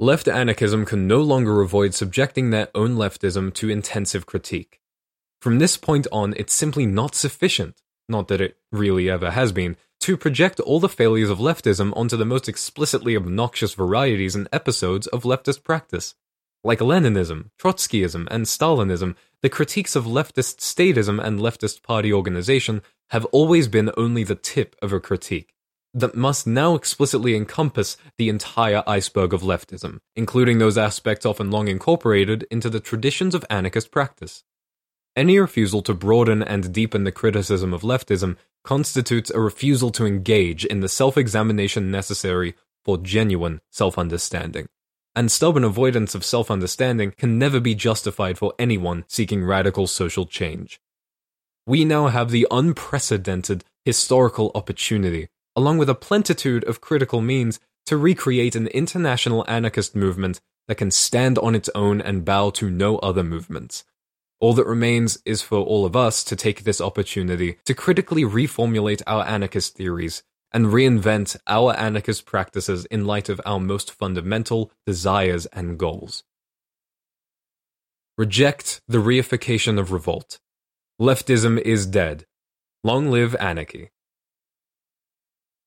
Left 0.00 0.28
anarchism 0.28 0.84
can 0.84 1.08
no 1.08 1.20
longer 1.20 1.60
avoid 1.60 1.92
subjecting 1.92 2.50
their 2.50 2.68
own 2.72 2.94
leftism 2.94 3.52
to 3.54 3.68
intensive 3.68 4.26
critique. 4.26 4.80
From 5.42 5.58
this 5.58 5.76
point 5.76 6.06
on, 6.12 6.34
it's 6.36 6.54
simply 6.54 6.86
not 6.86 7.16
sufficient, 7.16 7.82
not 8.08 8.28
that 8.28 8.40
it 8.40 8.58
really 8.70 9.10
ever 9.10 9.32
has 9.32 9.50
been, 9.50 9.76
to 10.02 10.16
project 10.16 10.60
all 10.60 10.78
the 10.78 10.88
failures 10.88 11.30
of 11.30 11.40
leftism 11.40 11.92
onto 11.96 12.16
the 12.16 12.24
most 12.24 12.48
explicitly 12.48 13.16
obnoxious 13.16 13.74
varieties 13.74 14.36
and 14.36 14.48
episodes 14.52 15.08
of 15.08 15.24
leftist 15.24 15.64
practice. 15.64 16.14
Like 16.62 16.78
Leninism, 16.78 17.50
Trotskyism, 17.60 18.28
and 18.30 18.44
Stalinism, 18.44 19.16
the 19.42 19.48
critiques 19.48 19.96
of 19.96 20.04
leftist 20.04 20.58
statism 20.58 21.20
and 21.20 21.40
leftist 21.40 21.82
party 21.82 22.12
organization 22.12 22.82
have 23.10 23.24
always 23.26 23.66
been 23.66 23.90
only 23.96 24.22
the 24.22 24.36
tip 24.36 24.76
of 24.80 24.92
a 24.92 25.00
critique 25.00 25.56
that 26.00 26.14
must 26.14 26.46
now 26.46 26.74
explicitly 26.74 27.34
encompass 27.34 27.96
the 28.16 28.28
entire 28.28 28.82
iceberg 28.86 29.32
of 29.32 29.42
leftism, 29.42 30.00
including 30.16 30.58
those 30.58 30.78
aspects 30.78 31.26
often 31.26 31.50
long 31.50 31.68
incorporated 31.68 32.46
into 32.50 32.70
the 32.70 32.80
traditions 32.80 33.34
of 33.34 33.44
anarchist 33.50 33.90
practice. 33.90 34.44
Any 35.16 35.38
refusal 35.38 35.82
to 35.82 35.94
broaden 35.94 36.42
and 36.42 36.72
deepen 36.72 37.04
the 37.04 37.12
criticism 37.12 37.74
of 37.74 37.82
leftism 37.82 38.36
constitutes 38.64 39.30
a 39.30 39.40
refusal 39.40 39.90
to 39.90 40.06
engage 40.06 40.64
in 40.64 40.80
the 40.80 40.88
self 40.88 41.16
examination 41.16 41.90
necessary 41.90 42.54
for 42.84 42.98
genuine 42.98 43.60
self 43.70 43.98
understanding 43.98 44.68
and 45.18 45.32
stubborn 45.32 45.64
avoidance 45.64 46.14
of 46.14 46.24
self 46.24 46.48
understanding 46.48 47.12
can 47.16 47.40
never 47.40 47.58
be 47.58 47.74
justified 47.74 48.38
for 48.38 48.54
anyone 48.56 49.04
seeking 49.08 49.42
radical 49.42 49.88
social 49.88 50.24
change. 50.24 50.80
We 51.66 51.84
now 51.84 52.06
have 52.06 52.30
the 52.30 52.46
unprecedented 52.52 53.64
historical 53.84 54.52
opportunity, 54.54 55.28
along 55.58 55.76
with 55.76 55.90
a 55.90 55.94
plentitude 55.94 56.62
of 56.68 56.80
critical 56.80 57.20
means, 57.20 57.58
to 57.84 57.96
recreate 57.96 58.54
an 58.54 58.68
international 58.68 59.44
anarchist 59.48 59.96
movement 59.96 60.40
that 60.68 60.76
can 60.76 60.88
stand 60.88 61.36
on 61.36 61.56
its 61.56 61.68
own 61.74 62.00
and 62.00 62.24
bow 62.24 62.48
to 62.48 62.70
no 62.70 62.98
other 62.98 63.24
movements. 63.24 63.84
All 64.38 64.52
that 64.52 64.66
remains 64.66 65.18
is 65.24 65.42
for 65.42 65.58
all 65.58 65.84
of 65.84 65.96
us 65.96 66.22
to 66.22 66.36
take 66.36 66.62
this 66.62 66.80
opportunity 66.80 67.58
to 67.64 67.74
critically 67.74 68.22
reformulate 68.22 69.02
our 69.04 69.26
anarchist 69.26 69.74
theories 69.74 70.22
and 70.52 70.66
reinvent 70.66 71.36
our 71.48 71.76
anarchist 71.76 72.24
practices 72.24 72.84
in 72.84 73.04
light 73.04 73.28
of 73.28 73.40
our 73.44 73.58
most 73.58 73.90
fundamental 73.90 74.70
desires 74.86 75.46
and 75.46 75.76
goals. 75.76 76.22
Reject 78.16 78.80
the 78.86 78.98
reification 78.98 79.76
of 79.76 79.90
revolt. 79.90 80.38
Leftism 81.00 81.60
is 81.60 81.84
dead. 81.84 82.26
Long 82.84 83.10
live 83.10 83.34
anarchy. 83.40 83.90